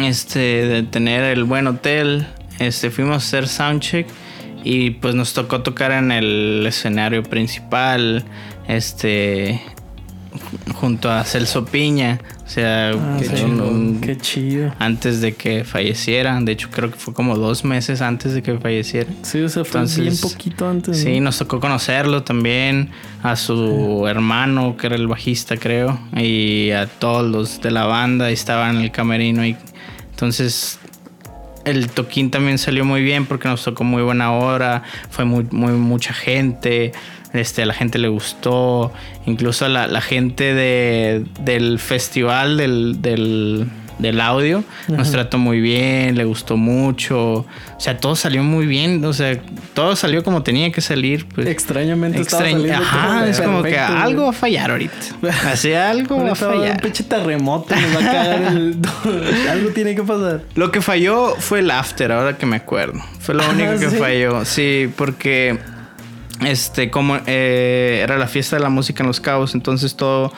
[0.00, 2.26] este, de tener el buen hotel,
[2.58, 4.06] este, fuimos a hacer soundcheck
[4.64, 8.24] y pues nos tocó tocar en el escenario principal,
[8.68, 9.60] este,
[10.74, 12.20] junto a Celso Piña,
[12.52, 14.74] sea, Ah, sí, un- Qué chido.
[14.78, 18.58] antes de que falleciera, de hecho creo que fue como dos meses antes de que
[18.58, 19.08] falleciera.
[19.22, 20.98] Sí, o sea, fue Entonces, bien poquito antes.
[21.00, 21.24] Sí, ¿no?
[21.26, 22.90] nos tocó conocerlo también,
[23.22, 28.30] a su hermano, que era el bajista, creo, y a todos los de la banda,
[28.30, 29.46] estaban en el camerino.
[29.46, 29.56] Y
[30.10, 30.78] entonces
[31.64, 35.72] el toquín también salió muy bien porque nos tocó muy buena hora, fue muy, muy
[35.72, 36.92] mucha gente.
[37.32, 38.92] Este, a la gente le gustó,
[39.26, 43.68] incluso la, la gente de, del festival del, del,
[43.98, 47.46] del audio nos trató muy bien, le gustó mucho, o
[47.78, 49.38] sea, todo salió muy bien, o sea,
[49.74, 51.26] todo salió como tenía que salir.
[51.26, 51.46] Pues.
[51.46, 52.66] Extrañamente estaba Extraño.
[52.68, 54.96] saliendo Ajá, es como que perfecto, algo va a fallar ahorita.
[55.50, 56.82] Así algo va a haber un fallar.
[56.82, 58.76] pinche terremoto, nos va a cagar el...
[59.50, 60.42] Algo tiene que pasar.
[60.54, 63.00] Lo que falló fue el after, ahora que me acuerdo.
[63.20, 63.96] Fue lo Ah, único que ¿sí?
[63.96, 64.44] falló.
[64.44, 65.58] Sí, porque
[66.46, 70.32] este, como eh, era la fiesta de la música en Los Cabos, entonces todo,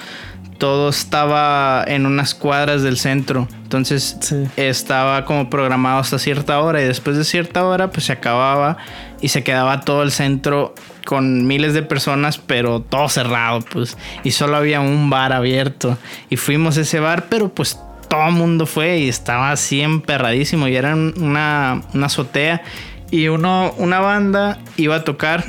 [0.59, 3.49] todo estaba en unas cuadras del centro.
[3.65, 4.47] Entonces Sí.
[4.57, 8.77] estaba como programado hasta cierta hora y después de cierta hora pues se acababa
[9.21, 10.75] y se quedaba todo el centro
[11.05, 15.99] con miles de personas pero todo cerrado pues y solo había un bar abierto
[16.31, 17.79] y fuimos a ese bar pero pues
[18.09, 22.63] todo el mundo fue y estaba así emperradísimo y era un- una, una azotea
[23.11, 25.45] y uno una banda iba a tocar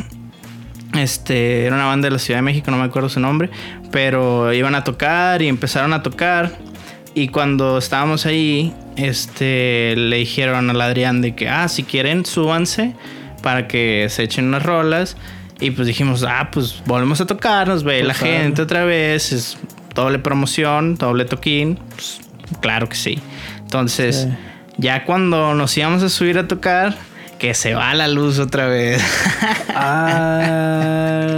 [0.94, 3.50] este, era una banda de la Ciudad de México, no me acuerdo su nombre,
[3.92, 6.52] pero iban a tocar y empezaron a tocar.
[7.14, 12.94] Y cuando estábamos ahí, este, le dijeron al Adrián de que, ah, si quieren, súbanse
[13.42, 15.16] para que se echen unas rolas.
[15.62, 18.34] Y pues dijimos, ah, pues volvemos a tocar, nos ve la claro.
[18.34, 19.58] gente otra vez, es
[19.94, 21.80] doble promoción, doble toquín.
[21.92, 22.20] Pues,
[22.60, 23.20] claro que sí.
[23.62, 24.36] Entonces, Sí.
[24.78, 26.96] Ya cuando nos íbamos a subir a tocar,
[27.38, 29.02] que se va la luz otra vez.
[29.78, 31.36] Ah,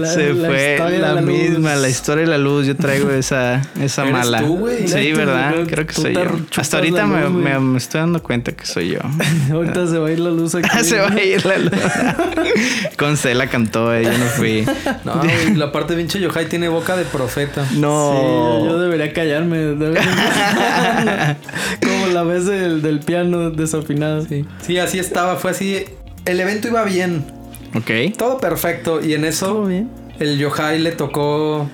[0.00, 2.66] la- se la fue historia la, misma, la historia de la luz.
[2.66, 4.40] Yo traigo esa, esa ¿Eres mala.
[4.42, 4.88] tú, güey?
[4.88, 5.54] Sí, ¿verdad?
[5.68, 6.22] Creo que soy yo.
[6.56, 7.60] Hasta ahorita me, luz, me- güey.
[7.62, 8.98] me estoy dando cuenta que soy yo.
[9.52, 10.68] Ahorita se va a ir la luz aquí.
[10.84, 11.72] se va a ir la luz.
[12.96, 14.66] Constela cantó, eh, yo no fui.
[15.04, 17.64] No, güey, la parte de pinche Yohai tiene boca de profeta.
[17.66, 18.60] Sí, No.
[18.64, 19.58] yo, yo debería callarme.
[19.58, 21.36] debería-
[21.82, 24.24] Como la vez del, del piano desafinado.
[24.26, 24.44] Sí.
[24.66, 25.84] Sí, así estaba, fue así.
[26.24, 27.24] El evento iba bien,
[27.74, 28.16] Ok.
[28.16, 29.04] todo perfecto.
[29.04, 29.90] Y en eso ¿Todo bien?
[30.18, 31.68] el Yohai le tocó.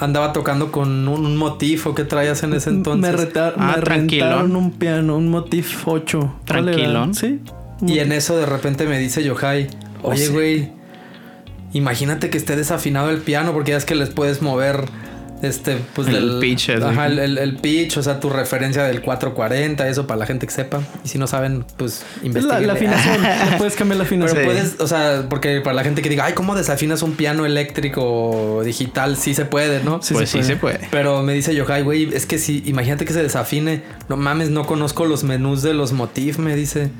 [0.00, 3.12] Andaba tocando con un, un motifo que traías en ese entonces.
[3.12, 6.18] Me, reta- Ah, me rentaron un piano, un Motif 8.
[6.48, 6.76] ¿Cuál era?
[6.76, 7.14] Tranquilón.
[7.14, 7.40] Sí.
[7.86, 9.68] Y en eso de repente me dice Yohai,
[10.02, 10.32] oye, sí.
[10.32, 10.70] güey,
[11.72, 14.84] imagínate que esté desafinado el piano porque ya es que les puedes mover
[15.42, 16.70] este, pues El del pitch.
[16.70, 20.46] Ajá, el, el- el pitch, o sea, tu referencia del 440, eso para la gente
[20.46, 20.80] que sepa.
[21.04, 23.22] Y si no saben, pues Es la, la afinación.
[23.50, 24.38] Le puedes cambiar la Pero afinación.
[24.40, 24.44] Sí.
[24.46, 28.62] puedes, o sea, porque para la gente que diga, ay, ¿cómo desafinas un piano eléctrico
[28.64, 29.16] digital?
[29.16, 30.00] Sí se puede, ¿no?
[30.02, 30.80] Sí pues se sí se puede.
[30.90, 33.82] Pero me dice Yohai, güey, es que si, imagínate que se desafine.
[34.08, 36.90] No mames, no conozco los menús de los Motif, me dice.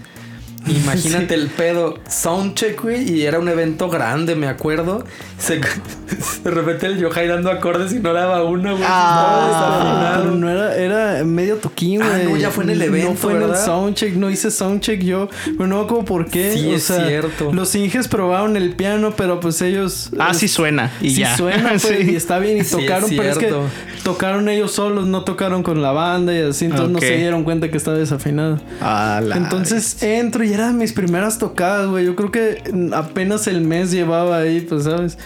[0.66, 1.98] Imagínate el pedo.
[2.08, 5.04] Soundcheck, güey, y era un evento grande, me acuerdo.
[5.38, 5.58] Se,
[6.44, 8.84] de repente el Yohai dando acordes y no daba una, güey.
[8.86, 10.36] Ah, desafinado.
[10.36, 12.32] no era, era medio toquín, Ah, güey.
[12.32, 13.64] no, ya fue en el evento, No fue en el ¿verdad?
[13.64, 15.28] soundcheck, no hice soundcheck yo.
[15.44, 16.52] Pero no como por qué.
[16.54, 17.52] Sí, o es sea, cierto.
[17.52, 20.10] Los Inges probaron el piano, pero pues ellos.
[20.18, 20.92] Ah, eh, sí suena.
[21.00, 21.36] Y sí ya.
[21.36, 22.10] suena, pues, Sí.
[22.12, 22.58] y está bien.
[22.58, 23.64] Y Sí, es tocaron, pero es que cierto.
[24.04, 26.66] tocaron ellos solos, no tocaron con la banda y así.
[26.66, 27.04] Entonces no Ok.
[27.04, 28.60] se dieron cuenta que estaba desafinado.
[28.80, 32.04] Ah, la- Entonces entro y eran mis primeras tocadas, güey.
[32.06, 32.62] Yo creo que
[32.94, 35.18] apenas el mes llevaba ahí, pues, ¿sabes?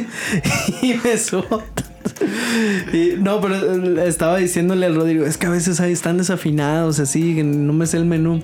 [0.82, 1.62] y me subo.
[2.92, 6.98] Y, no, pero eh, estaba diciéndole al Rodrigo, es que a veces ahí están desafinados,
[6.98, 8.42] así, no me sé el menú.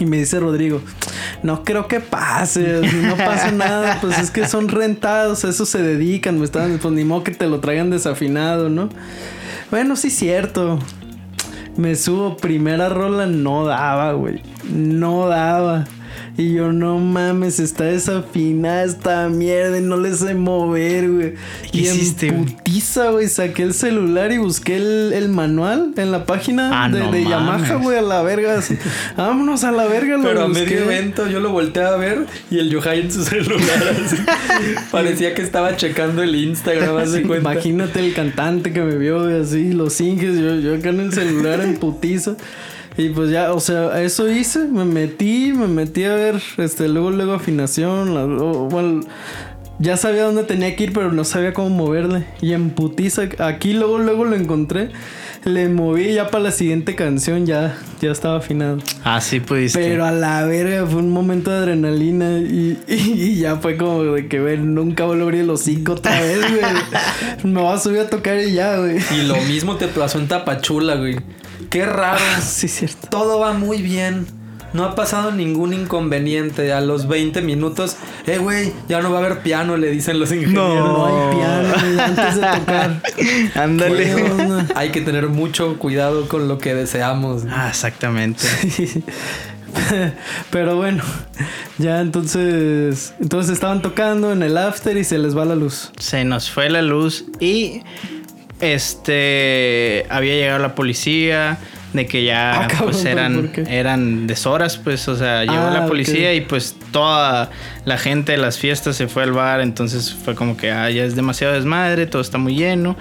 [0.00, 0.80] Y me dice Rodrigo,
[1.42, 5.82] no creo que pase, no pasa nada, pues es que son rentados, a eso se
[5.82, 8.90] dedican, me estaban, pues ni modo que te lo traigan desafinado, ¿no?
[9.70, 10.78] Bueno, sí, cierto.
[11.76, 14.40] Me subo, primera rola no daba, güey.
[14.68, 15.86] No daba.
[16.36, 21.34] Y yo, no mames, está desafinada esta mierda y no le sé mover, güey.
[21.72, 26.12] ¿Qué Y hiciste, en putiza, güey, saqué el celular y busqué el, el manual en
[26.12, 28.56] la página Ah, de, no de Yamaha, güey, a la verga.
[28.58, 28.78] así.
[29.16, 32.58] Vámonos a la verga, lo Pero a medio evento yo lo volteé a ver y
[32.60, 34.16] el Yohai en su celular así.
[34.92, 36.94] Parecía que estaba checando el Instagram,
[37.26, 37.52] cuenta.
[37.52, 41.12] Imagínate el cantante que me vio güey, así, los inges, yo, yo acá en el
[41.12, 42.36] celular en putiza.
[42.98, 47.10] Y pues ya, o sea, eso hice, me metí, me metí a ver, este, luego,
[47.10, 49.00] luego afinación, la- o- bueno,
[49.78, 52.24] ya sabía dónde tenía que ir, pero no sabía cómo moverle.
[52.42, 54.90] Y en putiza, aquí luego, luego lo encontré,
[55.44, 58.78] le moví y ya para la siguiente canción ya, ya estaba afinado.
[59.04, 59.78] Ah, sí pudiste.
[59.78, 64.02] Pero a la verga fue un momento de adrenalina y, y- y ya fue como
[64.02, 66.72] de que, güey, nunca vuelvo a abrir el hocico otra vez, güey.
[67.54, 68.96] Me voy a subir a tocar y ya, güey.
[69.16, 71.14] Y lo mismo te pasó en Tapachula, güey.
[71.70, 72.20] Qué raro.
[72.42, 73.08] Sí, cierto.
[73.08, 74.26] Todo va muy bien.
[74.72, 76.72] No ha pasado ningún inconveniente.
[76.72, 77.96] A los 20 minutos,
[78.26, 80.78] eh, güey, ya no va a haber piano, le dicen los ingenieros.
[80.78, 83.02] No hay piano güey, antes de tocar.
[83.54, 84.14] Ándale.
[84.74, 87.44] Hay que tener mucho cuidado con lo que deseamos.
[87.50, 88.44] Ah, exactamente.
[90.50, 91.02] Pero bueno,
[91.78, 95.92] ya entonces, entonces estaban tocando en el after y se les va la luz.
[95.98, 97.82] Se nos fue la luz y
[98.60, 101.58] este había llegado la policía
[101.92, 105.86] de que ya Ah, pues ¿pero eran eran deshoras pues o sea llegó Ah, la
[105.86, 107.50] policía y pues toda
[107.84, 111.04] la gente de las fiestas se fue al bar entonces fue como que ah, ya
[111.04, 112.96] es demasiado desmadre todo está muy lleno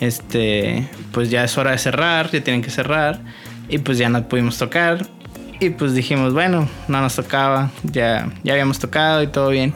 [0.00, 3.20] este pues ya es hora de cerrar ya tienen que cerrar
[3.68, 5.06] y pues ya no pudimos tocar
[5.60, 9.72] y pues dijimos bueno no nos tocaba ya ya habíamos tocado y todo bien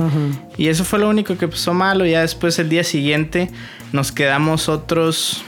[0.59, 2.05] y eso fue lo único que pasó malo.
[2.07, 3.51] Ya después el día siguiente
[3.97, 5.43] nos quedamos otros,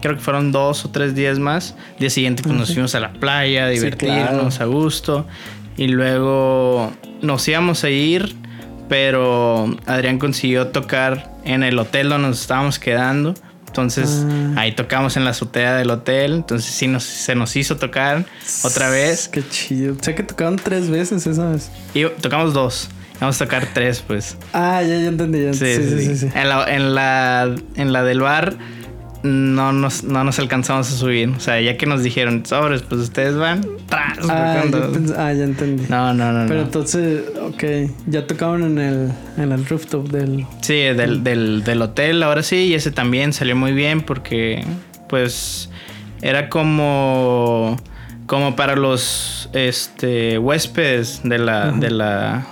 [0.00, 1.74] creo que fueron dos o tres días más.
[1.94, 4.70] El día siguiente pues nos fuimos a la playa, a Sí, divertirnos claro.
[4.70, 5.26] a gusto.
[5.76, 6.92] Y luego
[7.22, 8.36] nos íbamos a ir,
[8.88, 13.34] pero Adrián consiguió tocar en el hotel donde nos estábamos quedando.
[13.66, 14.60] Entonces Ah.
[14.60, 16.34] ahí tocamos en la azotea del hotel.
[16.34, 18.24] Entonces sí nos, se nos hizo tocar
[18.62, 19.26] otra vez.
[19.28, 19.96] Qué chido.
[19.98, 21.70] O sea que tocaron tres veces esa vez.
[21.92, 22.88] Y tocamos dos.
[23.20, 24.36] Vamos a tocar tres pues.
[24.52, 25.42] Ah, ya, ya entendí.
[25.42, 25.52] Ya.
[25.54, 26.16] Sí, sí, sí.
[26.16, 26.28] sí.
[26.34, 28.56] En, la, en, la, en la del bar
[29.24, 31.30] no nos, no nos alcanzamos a subir.
[31.30, 33.66] O sea, ya que nos dijeron, sobres, pues ustedes van.
[33.90, 35.84] Ah, ah, ya entendí.
[35.88, 36.46] No, no, no.
[36.46, 36.66] Pero no.
[36.66, 37.64] entonces, ok,
[38.06, 40.46] ya tocaron en el, en el rooftop del...
[40.60, 42.56] Sí, del, del, del hotel, ahora sí.
[42.56, 44.62] Y ese también salió muy bien porque,
[45.08, 45.70] pues,
[46.20, 47.78] era como
[48.26, 52.46] como para los este, huéspedes de la, de la,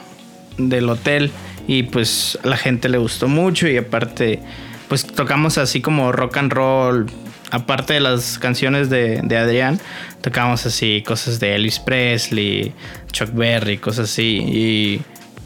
[0.59, 1.31] del hotel.
[1.67, 4.41] Y pues la gente le gustó mucho y aparte
[4.89, 7.07] pues tocamos así como rock and roll.
[7.51, 9.79] Aparte de las canciones de, de Adrián,
[10.23, 12.73] tocamos así cosas de Elvis Presley,
[13.13, 14.43] Chuck Berry, cosas así.
[14.47, 15.01] Y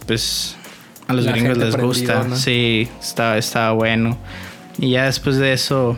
[0.07, 0.57] pues
[1.09, 2.25] a los La gringos les gusta.
[2.25, 2.37] ¿no?
[2.37, 4.19] Sí, estaba, estaba bueno.
[4.79, 5.97] Y ya después de eso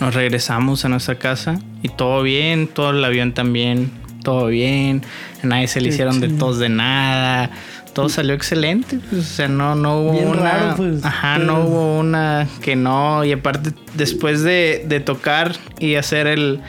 [0.00, 3.90] nos regresamos a nuestra casa y todo bien, todo el avión también,
[4.22, 5.02] todo bien.
[5.42, 7.50] A nadie se le hicieron de tos de nada.
[7.98, 11.46] Todo salió excelente, pues, o sea, no, no hubo Bien una, raro, pues, ajá, pero-
[11.46, 16.60] no hubo una que no y aparte después de, de tocar y hacer el,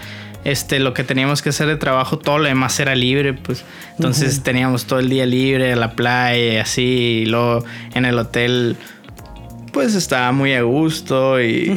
[0.44, 3.64] este, lo que teníamos que hacer de trabajo, todo lo demás era libre, pues,
[3.96, 7.64] entonces teníamos todo el día libre, a la playa así, y luego
[7.94, 8.76] en el hotel,
[9.72, 11.76] pues estaba muy a gusto y,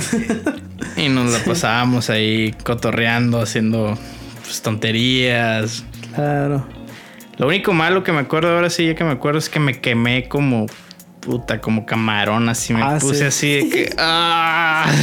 [0.96, 3.98] y nos la pasábamos ahí cotorreando, haciendo
[4.44, 5.84] pues, tonterías.
[6.14, 6.66] Claro.
[7.42, 9.80] Lo único malo que me acuerdo ahora sí, ya que me acuerdo, es que me
[9.80, 10.66] quemé como
[11.18, 13.24] puta, como camarón, así me Ah, puse sí.
[13.24, 13.94] así de que.
[13.98, 14.86] ¡Ah!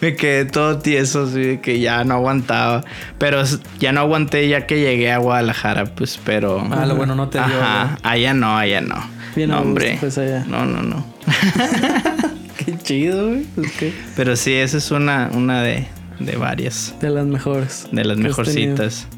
[0.00, 2.84] Me quedé todo tieso, así de que ya no aguantaba.
[3.18, 3.42] Pero
[3.80, 6.64] ya no aguanté ya que llegué a Guadalajara, pues, pero.
[6.70, 7.46] Ah, lo bueno no te dio.
[7.46, 8.96] Ajá, allá no, allá no.
[9.34, 9.96] Bien no, gusto, hombre.
[9.98, 10.44] pues, allá.
[10.46, 11.04] No, no, no.
[12.64, 13.46] Qué chido, güey.
[13.64, 15.86] Es que Pero sí, esa es una, una de,
[16.20, 16.94] de varias.
[17.00, 17.88] de las mejores.
[17.90, 19.08] De las mejorcitas.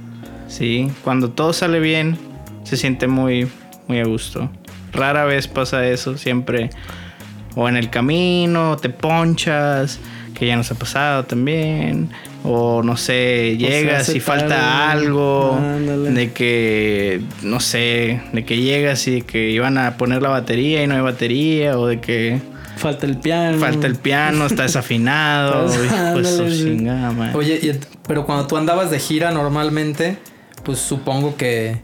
[0.50, 2.18] Sí, cuando todo sale bien,
[2.64, 3.48] se siente muy,
[3.86, 4.50] muy a gusto.
[4.92, 6.70] Rara vez pasa eso, siempre
[7.54, 10.00] o en el camino, te ponchas,
[10.34, 12.10] que ya nos ha pasado también,
[12.42, 15.02] o no sé, llegas y falta tarde.
[15.04, 16.10] algo, Ándale.
[16.10, 20.82] de que, no sé, de que llegas y de que iban a poner la batería
[20.82, 22.40] y no hay batería, o de que
[22.76, 23.58] Falta el piano.
[23.58, 25.68] falta el piano, está desafinado,
[26.18, 27.34] madre.
[27.34, 27.78] Oye, y
[28.08, 30.18] pero cuando tú andabas de gira normalmente,
[30.64, 31.78] pues supongo que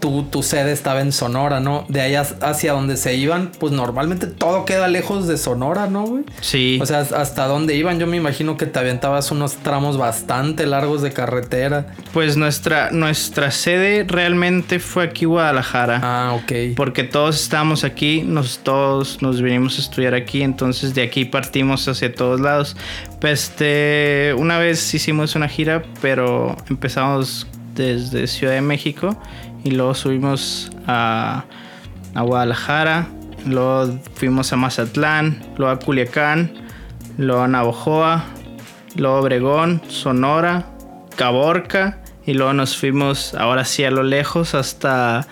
[0.00, 1.84] tu, tu sede estaba en Sonora, ¿no?
[1.88, 6.24] De as- hacia donde se iban, pues normalmente todo queda lejos de Sonora, ¿no, güey?
[6.40, 6.78] Sí.
[6.82, 11.02] O sea, hasta dónde iban, yo me imagino que te aventabas unos tramos bastante largos
[11.02, 11.94] de carretera.
[12.12, 16.00] Pues nuestra, nuestra sede realmente fue aquí Guadalajara.
[16.02, 16.76] Ah, ok.
[16.76, 21.86] Porque todos estábamos aquí, nos, todos nos vinimos a estudiar aquí, entonces de aquí partimos
[21.88, 22.76] hacia todos lados.
[23.20, 29.16] Pues, este, una vez hicimos una gira, pero empezamos desde Ciudad de México
[29.66, 31.44] y luego subimos a,
[32.14, 33.08] a Guadalajara,
[33.44, 36.52] luego fuimos a Mazatlán, luego a Culiacán,
[37.18, 38.24] luego a Navojoa,
[38.94, 40.66] luego Obregón, Sonora,
[41.16, 45.26] Caborca y luego nos fuimos ahora sí a lo lejos hasta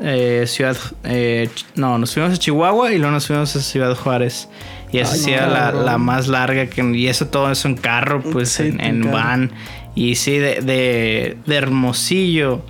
[0.00, 0.78] eh, Ciudad...
[1.04, 4.48] eh, no, nos fuimos a Chihuahua y luego nos fuimos a Ciudad Juárez.
[4.90, 6.82] Y esa sí no, era la, la más larga que...
[6.82, 9.50] Y eso todo eso en carro, pues Sí, en, en van.
[9.94, 12.62] Y sí, de, de, de Hermosillo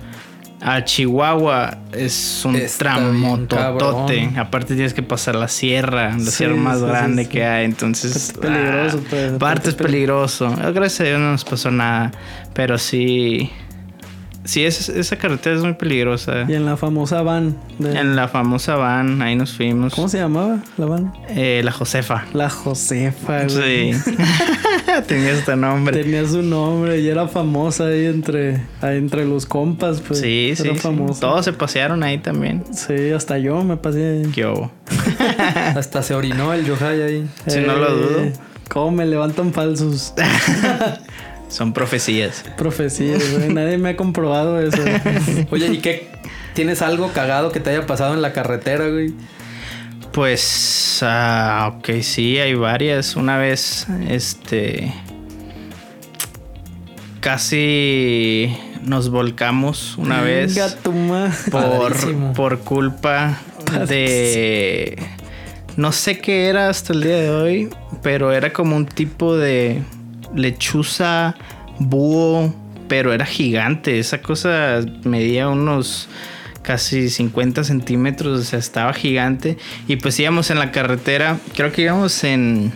[0.61, 4.31] a Chihuahua es un tramototote.
[4.37, 7.29] Aparte tienes que pasar la sierra, la Sí, sierra más sí, grande sí.
[7.29, 7.65] que hay.
[7.65, 8.15] Entonces...
[8.15, 10.53] Es peligroso, ah, pues, Aparte es es peli- peligroso.
[10.73, 12.11] Gracias a Dios no nos pasó nada.
[12.53, 13.49] Pero sí...
[14.45, 16.45] Sí, esa, esa carretera es muy peligrosa.
[16.47, 17.55] Y en la famosa van.
[17.77, 19.93] de- En la famosa van, ahí nos fuimos.
[19.93, 21.13] ¿Cómo se llamaba la van?
[21.27, 22.23] Eh, la Josefa.
[22.33, 23.93] La Josefa, güey.
[23.93, 24.11] Sí.
[25.07, 26.01] Tenía este nombre.
[26.01, 30.19] Tenía su nombre y era famosa ahí entre, ahí entre los compas, pues.
[30.19, 30.79] Sí, sí, Era sí.
[30.79, 31.19] famosa.
[31.21, 32.63] Todos se pasearon ahí también.
[32.71, 34.23] Sí, hasta yo me pasé.
[34.25, 34.31] ahí.
[34.33, 34.71] ¿Qué hubo?
[35.75, 37.29] Hasta se orinó el Yohai ahí.
[37.47, 38.19] Sí, no lo dudo.
[38.23, 38.33] Eh,
[38.69, 40.13] ¿Cómo me levantan falsos
[41.49, 42.43] Son profecías.
[42.57, 43.51] profecías, güey?
[43.51, 44.77] Nadie me ha comprobado eso.
[45.49, 46.07] Oye, ¿y qué?
[46.53, 49.13] ¿Tienes algo cagado que te haya pasado en la carretera, güey?
[50.11, 53.15] Pues, ah, ok, sí, hay varias.
[53.15, 54.91] Una vez, este,
[57.21, 60.57] casi nos volcamos una vez
[61.51, 62.33] por, Padrísimo.
[62.33, 63.37] por culpa
[63.87, 64.97] de,
[65.75, 67.69] no sé qué era hasta el día de hoy,
[68.01, 69.83] pero era como un tipo de
[70.33, 71.35] lechuza
[71.77, 72.53] búho,
[72.87, 73.99] pero era gigante.
[73.99, 76.09] Esa cosa medía unos
[76.61, 79.57] casi 50 centímetros, o sea, estaba gigante.
[79.87, 82.71] Y pues íbamos en la carretera, creo que íbamos en...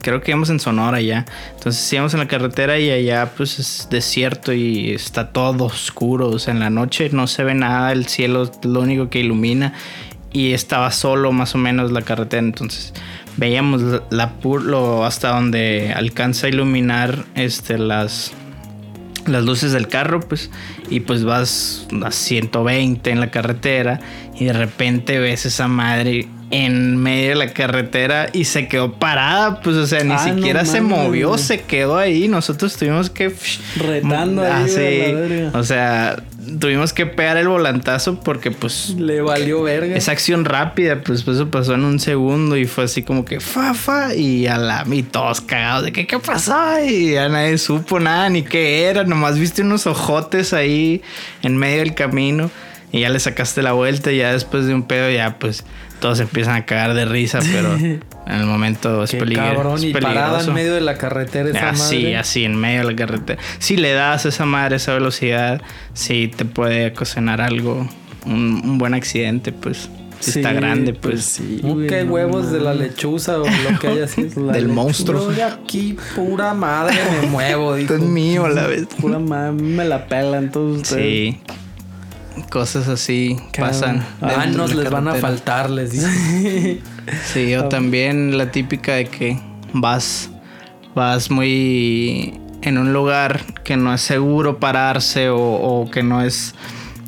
[0.00, 1.26] Creo que íbamos en Sonora ya.
[1.54, 6.28] Entonces íbamos en la carretera y allá pues es desierto y está todo oscuro.
[6.28, 9.18] O sea, en la noche no se ve nada, el cielo es lo único que
[9.18, 9.74] ilumina.
[10.32, 12.42] Y estaba solo más o menos la carretera.
[12.42, 12.94] Entonces
[13.36, 18.32] veíamos la, la hasta donde alcanza a iluminar este, las,
[19.26, 20.50] las luces del carro, pues,
[20.90, 24.00] y pues vas a 120 en la carretera
[24.38, 29.60] y de repente ves esa madre en medio de la carretera y se quedó parada,
[29.60, 31.40] pues o sea, ni Ah, no siquiera se mames, movió, güey.
[31.40, 33.34] se quedó ahí, nosotros tuvimos que
[33.76, 36.22] Retando ahí, Ah, o sea,
[36.60, 39.96] tuvimos que pegar el volantazo porque pues Le valió verga.
[39.96, 43.74] esa acción rápida, pues eso pasó en un segundo y fue así como que fa
[43.74, 47.98] fa y a la y todos cagados de que qué pasó y ya nadie supo
[47.98, 51.02] nada ni qué era, nomás viste unos ojotes ahí
[51.42, 52.52] en medio del camino
[52.92, 55.64] y ya le sacaste la vuelta y ya después de un pedo ya pues
[56.00, 59.76] todos empiezan a cagar de risa, pero en el momento es, Qué peligro- cabrón.
[59.78, 60.48] es Y parada peligroso.
[60.48, 62.16] en medio de la carretera esa Así, madre.
[62.18, 63.40] así, en medio de la carretera.
[63.58, 65.60] Si le das a esa madre esa velocidad,
[65.94, 67.88] sí te puede ocasionar algo,
[68.24, 69.88] un, un buen accidente, pues.
[70.18, 71.24] Si Sí, está grande, pues.
[71.26, 71.60] sí.
[71.62, 74.40] Uh, güey, qué no huevos de la lechuza o lo que haya sido.
[74.46, 74.74] La Del lechuza.
[74.82, 75.20] monstruo.
[75.30, 77.92] Yo de aquí, pura madre, me muevo, dijo.
[77.94, 78.86] Esto es mío la vez.
[78.98, 81.34] Pura madre, me la pelan todos ustedes.
[81.34, 81.40] Sí.
[82.50, 83.70] Cosas así Cabrón.
[83.74, 84.06] pasan.
[84.20, 86.80] Años la les van a faltar, les dice.
[87.32, 89.38] Sí, o también la típica de que
[89.72, 90.30] vas,
[90.94, 96.54] vas muy en un lugar que no es seguro pararse o, o que no es,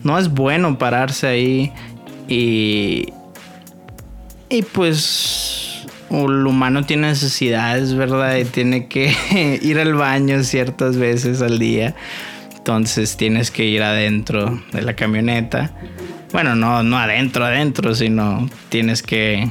[0.04, 1.72] no es bueno pararse ahí
[2.28, 3.12] y,
[4.48, 8.36] y pues el humano tiene necesidades, ¿verdad?
[8.36, 9.14] Y tiene que
[9.62, 11.94] ir al baño ciertas veces al día.
[12.68, 15.70] Entonces tienes que ir adentro de la camioneta.
[16.32, 19.48] Bueno, no, no adentro, adentro, sino tienes que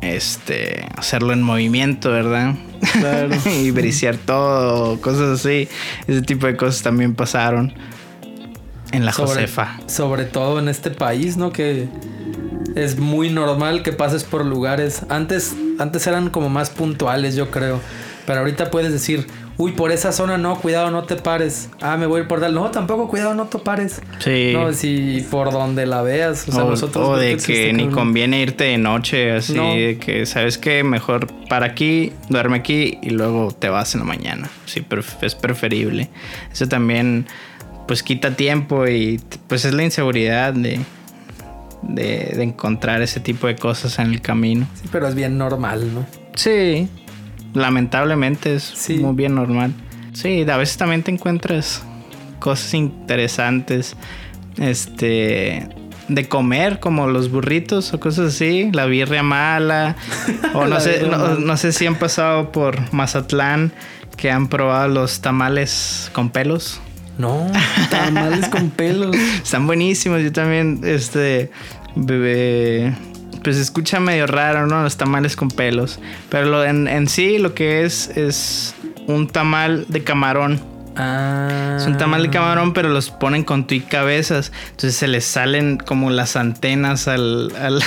[0.00, 2.54] este hacerlo en movimiento, ¿verdad?
[2.92, 3.30] Claro.
[3.50, 5.66] y brisear todo, cosas así.
[6.06, 7.74] Ese tipo de cosas también pasaron
[8.92, 9.80] en la sobre, Josefa.
[9.88, 11.50] sobre todo en este país, ¿no?
[11.50, 11.88] Que
[12.76, 15.02] es muy normal que pases por lugares.
[15.08, 17.80] Antes, antes eran como más puntuales, yo creo.
[18.24, 19.26] Pero ahorita puedes decir,
[19.58, 21.68] uy, por esa zona no, cuidado, no te pares.
[21.80, 22.54] Ah, me voy a ir por tal.
[22.54, 24.00] No, tampoco, cuidado, no te pares.
[24.20, 24.52] Sí.
[24.54, 26.48] No, si por donde la veas.
[26.48, 27.06] O sea, o, nosotros.
[27.08, 29.74] o de que ni conviene irte de noche, así No.
[29.74, 34.06] de que sabes que mejor para aquí, duerme aquí y luego te vas en la
[34.06, 34.48] mañana.
[34.66, 34.84] Sí,
[35.22, 36.08] es preferible.
[36.52, 37.26] Eso también,
[37.86, 40.78] pues quita tiempo y pues es la inseguridad de,
[41.82, 44.68] de, de encontrar ese tipo de cosas en el camino.
[44.80, 46.06] Sí, pero es bien normal, ¿no?
[46.36, 46.88] Sí,
[47.54, 48.98] lamentablemente es Sí.
[48.98, 49.72] muy bien normal.
[50.12, 51.82] Sí, a veces también te encuentras
[52.38, 53.96] cosas interesantes,
[54.58, 55.68] este,
[56.08, 59.96] de comer, como los burritos o cosas así, la birria mala,
[60.54, 63.72] o no sé, no, no sé si han pasado por Mazatlán
[64.16, 66.80] que han probado los tamales con pelos.
[67.18, 67.46] No.
[67.90, 69.14] Tamales con pelos.
[69.42, 70.22] Están buenísimos.
[70.22, 71.50] Yo también, este,
[71.94, 72.94] bebé,
[73.48, 74.82] pues se escucha medio raro, ¿no?
[74.82, 75.98] Los tamales con pelos.
[76.28, 78.74] Pero lo, en, en sí lo que es es
[79.06, 80.60] un tamal de camarón.
[80.96, 81.76] Ah.
[81.78, 84.52] Es un tamal de camarón, pero los ponen con tu y cabezas.
[84.72, 87.50] Entonces se les salen como las antenas al...
[87.56, 87.82] al...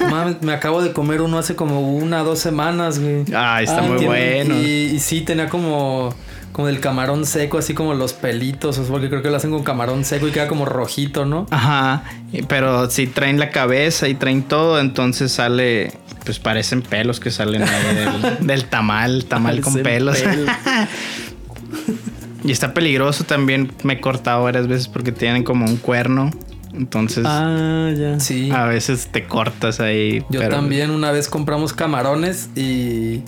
[0.10, 3.24] Mames, me acabo de comer uno hace como una dos semanas, güey.
[3.32, 4.56] Ay, está Ah, muy bueno.
[4.56, 6.12] Y, y sí, tenía como,
[6.54, 9.64] como del camarón seco, así como los pelitos, sea, porque creo que lo hacen con
[9.64, 11.46] camarón seco y queda como rojito, ¿no?
[11.50, 12.04] Ajá,
[12.46, 15.90] pero si traen la cabeza y traen todo, entonces sale,
[16.24, 20.20] pues parecen pelos que salen ahí del, del tamal, tamal con pelos.
[20.22, 20.48] pelos.
[22.44, 26.30] y está peligroso también, me he cortado varias veces porque tienen como un cuerno,
[26.72, 28.20] entonces Ah, ya.
[28.20, 28.50] Sí.
[28.52, 30.20] a veces te cortas ahí.
[30.30, 33.22] Yo pero- también una vez compramos camarones y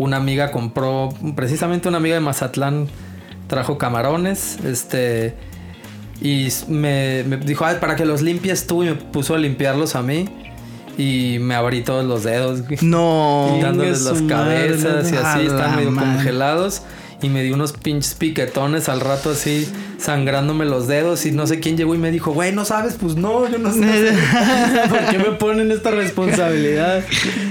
[0.00, 2.88] una amiga compró, precisamente una amiga de Mazatlán
[3.48, 5.34] trajo camarones, este,
[6.22, 9.96] y me, me dijo, "Ay, para que los limpies tú y me puso a limpiarlos
[9.96, 10.24] a mí
[10.96, 13.52] y me abrí todos los dedos, No.
[13.56, 16.82] quitándoles las madre, cabezas y así, están medio congelados.
[17.22, 19.68] Y me dio unos pinches piquetones al rato así,
[19.98, 21.26] sangrándome los dedos.
[21.26, 22.94] Y no sé quién llegó y me dijo, güey, ¿no sabes?
[22.98, 23.80] Pues no, yo no sé.
[24.88, 27.04] ¿Por qué me ponen esta responsabilidad?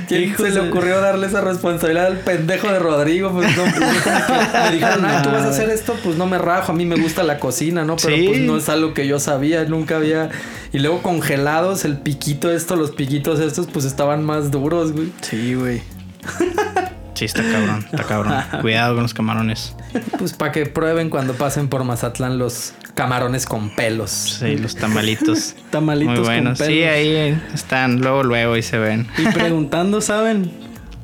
[0.07, 3.32] ¿Quién se le ocurrió darle esa responsabilidad al pendejo de Rodrigo?
[3.32, 3.76] Pues no, pues,
[4.63, 6.95] me dijeron, ah, tú vas a hacer esto, pues no me rajo, a mí me
[6.95, 7.95] gusta la cocina, ¿no?
[7.95, 8.26] Pero Sí.
[8.28, 10.30] pues no es algo que yo sabía, nunca había.
[10.74, 15.11] Y luego congelados, el piquito esto, los piquitos estos, pues estaban más duros, güey.
[15.22, 15.82] Sí, güey.
[17.20, 18.34] Sí, está cabrón, está cabrón.
[18.61, 19.76] Cuidado con los camarones.
[20.17, 24.09] Pues para que prueben cuando pasen por Mazatlán los camarones con pelos.
[24.39, 25.55] Sí, los tamalitos.
[25.70, 26.57] Tamalitos Muy buenos.
[26.57, 26.82] con pelos.
[26.82, 29.07] Sí, ahí están, luego, luego, y se ven.
[29.17, 30.49] Y preguntando, ¿saben?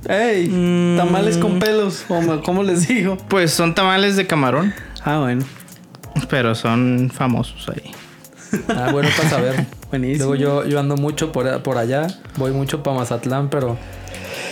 [0.07, 0.97] Ey, Mm.
[0.97, 2.05] tamales con pelos.
[2.07, 3.17] ¿o me- ¿Cómo les digo?
[3.27, 5.43] Pues son tamales de camarón, Ah, bueno.
[6.29, 7.91] pero son famosos ahí.
[8.69, 9.65] Ah, bueno, para saber.
[9.89, 10.33] Buenísimo.
[10.33, 12.07] Luego yo, yo ando mucho por, por allá,
[12.37, 13.77] voy mucho para Mazatlán, pero,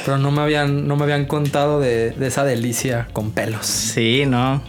[0.05, 3.65] pero no, me habían, no me habían contado de, de esa delicia con pelos.
[3.65, 4.61] Sí, ¿no?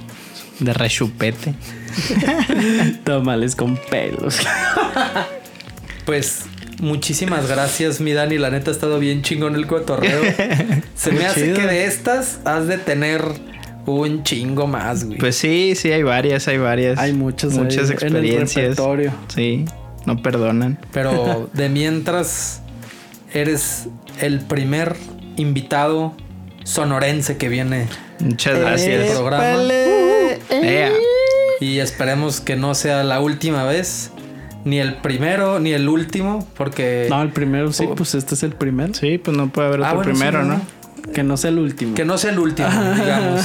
[0.60, 1.54] De rechupete.
[3.04, 4.38] Tamales con pelos.
[6.04, 6.44] Pues
[6.80, 8.38] Muchísimas gracias, mi Dani.
[8.38, 10.22] La neta ha estado bien chingón el cotorreo.
[10.94, 11.56] Se me hace chido.
[11.56, 13.22] que de estas has de tener
[13.86, 15.18] un chingo más, güey.
[15.18, 16.98] Pues sí, sí, hay varias, hay varias.
[16.98, 18.78] Hay muchos ahí Muchas en el experiencias.
[19.34, 19.64] Sí,
[20.06, 20.78] no perdonan.
[20.92, 22.60] Pero de mientras
[23.32, 23.88] eres
[24.20, 24.96] el primer
[25.36, 26.12] invitado
[26.64, 27.86] sonorense que viene
[28.20, 29.10] Muchas gracias.
[29.10, 29.50] Eh, programa.
[29.50, 30.38] Épale.
[30.50, 30.90] Ea.
[31.60, 34.10] y esperemos que no sea la última vez,
[34.64, 37.94] ni el primero ni el último, porque No, el primero sí, Oh.
[37.94, 38.94] pues este es el primero.
[38.94, 41.12] Sí, pues no puede haber Ah, otro bueno, primero, sí, ¿no?
[41.12, 41.94] Que no sea el último.
[41.94, 43.42] que no sea el último, digamos,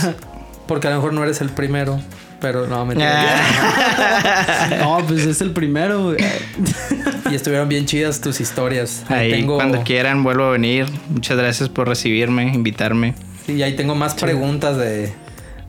[0.68, 2.00] porque a lo mejor no eres el primero,
[2.40, 4.68] pero no me Ah.
[4.80, 6.18] No, pues es el primero, güey.
[7.32, 9.03] y estuvieron bien chidas tus historias.
[9.09, 10.88] Ahí, tengo cuando quieran, vuelvo a venir.
[11.09, 13.15] Muchas gracias por recibirme, invitarme.
[13.45, 15.11] Sí, ahí tengo más preguntas de,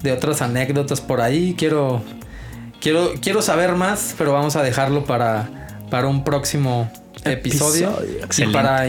[0.03, 1.55] de otras anécdotas por ahí.
[1.57, 2.03] Quiero,
[2.81, 5.49] quiero, quiero saber más, pero vamos a dejarlo para,
[5.91, 6.91] para un próximo
[7.25, 7.91] episodio.
[8.23, 8.51] Episodio.
[8.51, 8.87] Y para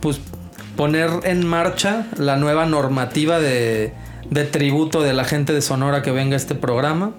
[0.00, 0.20] pues,
[0.76, 3.92] poner en marcha la nueva normativa de,
[4.30, 7.12] de tributo de la gente de Sonora que venga a este programa.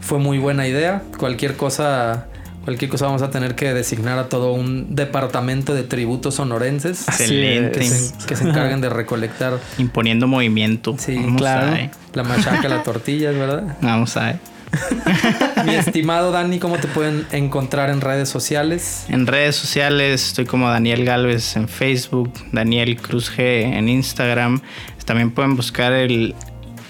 [0.00, 1.02] Fue muy buena idea.
[1.18, 2.26] Cualquier cosa,
[2.64, 7.78] cualquier cosa vamos a tener que designar a todo un departamento de tributos sonorenses Excelente.
[7.78, 10.96] que se, que se encarguen de recolectar Imponiendo movimiento.
[10.98, 11.90] Sí, Vamos claro.
[12.14, 13.76] la machaca, la tortilla, ¿verdad?
[13.82, 14.54] Vamos a ver.
[15.66, 19.04] Mi estimado Dani, ¿cómo te pueden encontrar en redes sociales?
[19.08, 24.60] En redes sociales estoy como Daniel Galvez en Facebook, Daniel Cruz G en Instagram.
[25.04, 26.34] También pueden buscar el,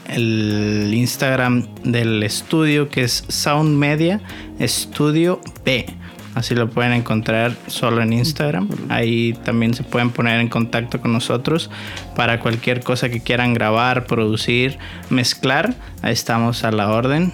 [0.09, 4.21] el Instagram del estudio que es Sound Media
[4.61, 5.87] Studio B.
[6.35, 8.69] Así lo pueden encontrar solo en Instagram.
[8.89, 11.71] Ahí también se pueden poner en contacto con nosotros
[12.17, 14.79] para cualquier cosa que quieran grabar, producir,
[15.11, 15.75] mezclar.
[16.03, 17.33] Ahí estamos a la orden.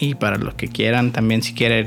[0.00, 1.86] Y para lo que quieran, también si quieren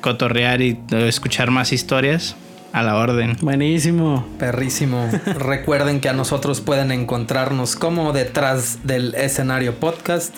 [0.00, 2.36] cotorrear y escuchar más historias,
[2.72, 3.36] a la orden.
[3.40, 4.26] Buenísimo.
[4.38, 5.10] Perrísimo.
[5.26, 10.36] Recuerden que a nosotros pueden encontrarnos como detrás del escenario podcast.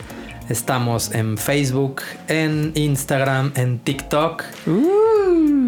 [0.49, 4.45] Estamos en Facebook, en Instagram, en TikTok.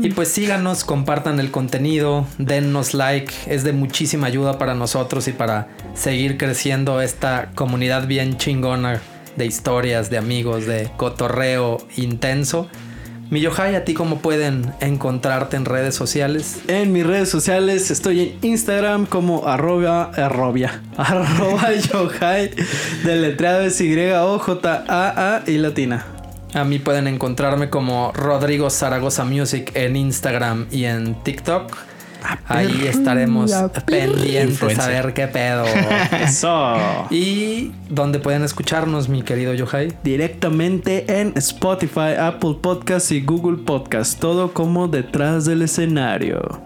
[0.03, 3.33] Y pues síganos, compartan el contenido, dennos like.
[3.47, 9.01] Es de muchísima ayuda para nosotros y para seguir creciendo esta comunidad bien chingona
[9.37, 12.69] de historias, de amigos, de cotorreo intenso.
[13.31, 16.61] Mi Yohai, ¿a ti cómo pueden encontrarte en redes sociales?
[16.69, 22.51] En mis redes sociales estoy en Instagram como arroba, arrobia, arroba yohai,
[23.03, 26.07] deletreado es Y-O-J-A-A y latina.
[26.53, 31.94] A mí pueden encontrarme como Rodrigo Zaragoza Music en Instagram y en TikTok.
[32.47, 33.53] Ahí estaremos
[33.87, 35.65] pendientes a ver qué pedo.
[36.23, 36.77] Eso.
[37.11, 39.97] y donde pueden escucharnos, mi querido Yohai.
[40.03, 44.17] Directamente en Spotify, Apple Podcasts y Google Podcasts.
[44.17, 46.61] Todo como detrás del escenario.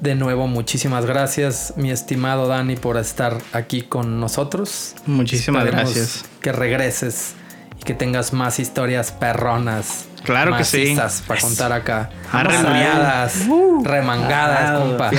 [0.00, 4.94] De nuevo, muchísimas gracias, mi estimado Dani, por estar aquí con nosotros.
[5.04, 6.24] Muchísimas Esperemos gracias.
[6.40, 7.34] Que regreses
[7.78, 10.06] y que tengas más historias perronas.
[10.24, 10.96] Claro que sí.
[11.26, 12.10] Para contar acá.
[12.32, 13.46] Arre, Arreadas,
[13.82, 15.10] remangadas, compa.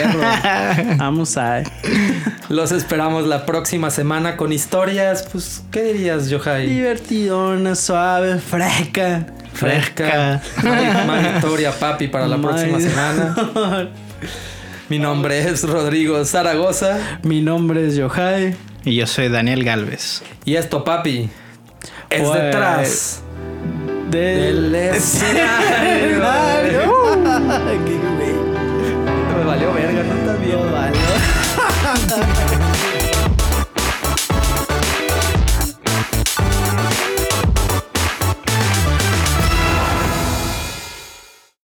[0.97, 1.63] Vamos a.
[2.49, 5.27] Los esperamos la próxima semana con historias.
[5.31, 6.67] Pues, ¿qué dirías, Yohai?
[6.67, 9.25] Divertidona, suave, fresca.
[9.53, 10.41] Fresca.
[10.63, 13.35] Más victoria, papi, para la próxima semana.
[14.89, 17.19] Mi nombre es Rodrigo Zaragoza.
[17.23, 18.55] Mi nombre es Yohai.
[18.83, 20.21] Y yo soy Daniel Galvez.
[20.43, 21.29] Y esto, papi,
[22.09, 23.23] es Pues, detrás
[24.11, 26.11] Del del escenario.
[27.85, 28.33] Qué güey.
[29.37, 30.59] Me valió verga, no está bien.
[30.69, 31.00] Vale.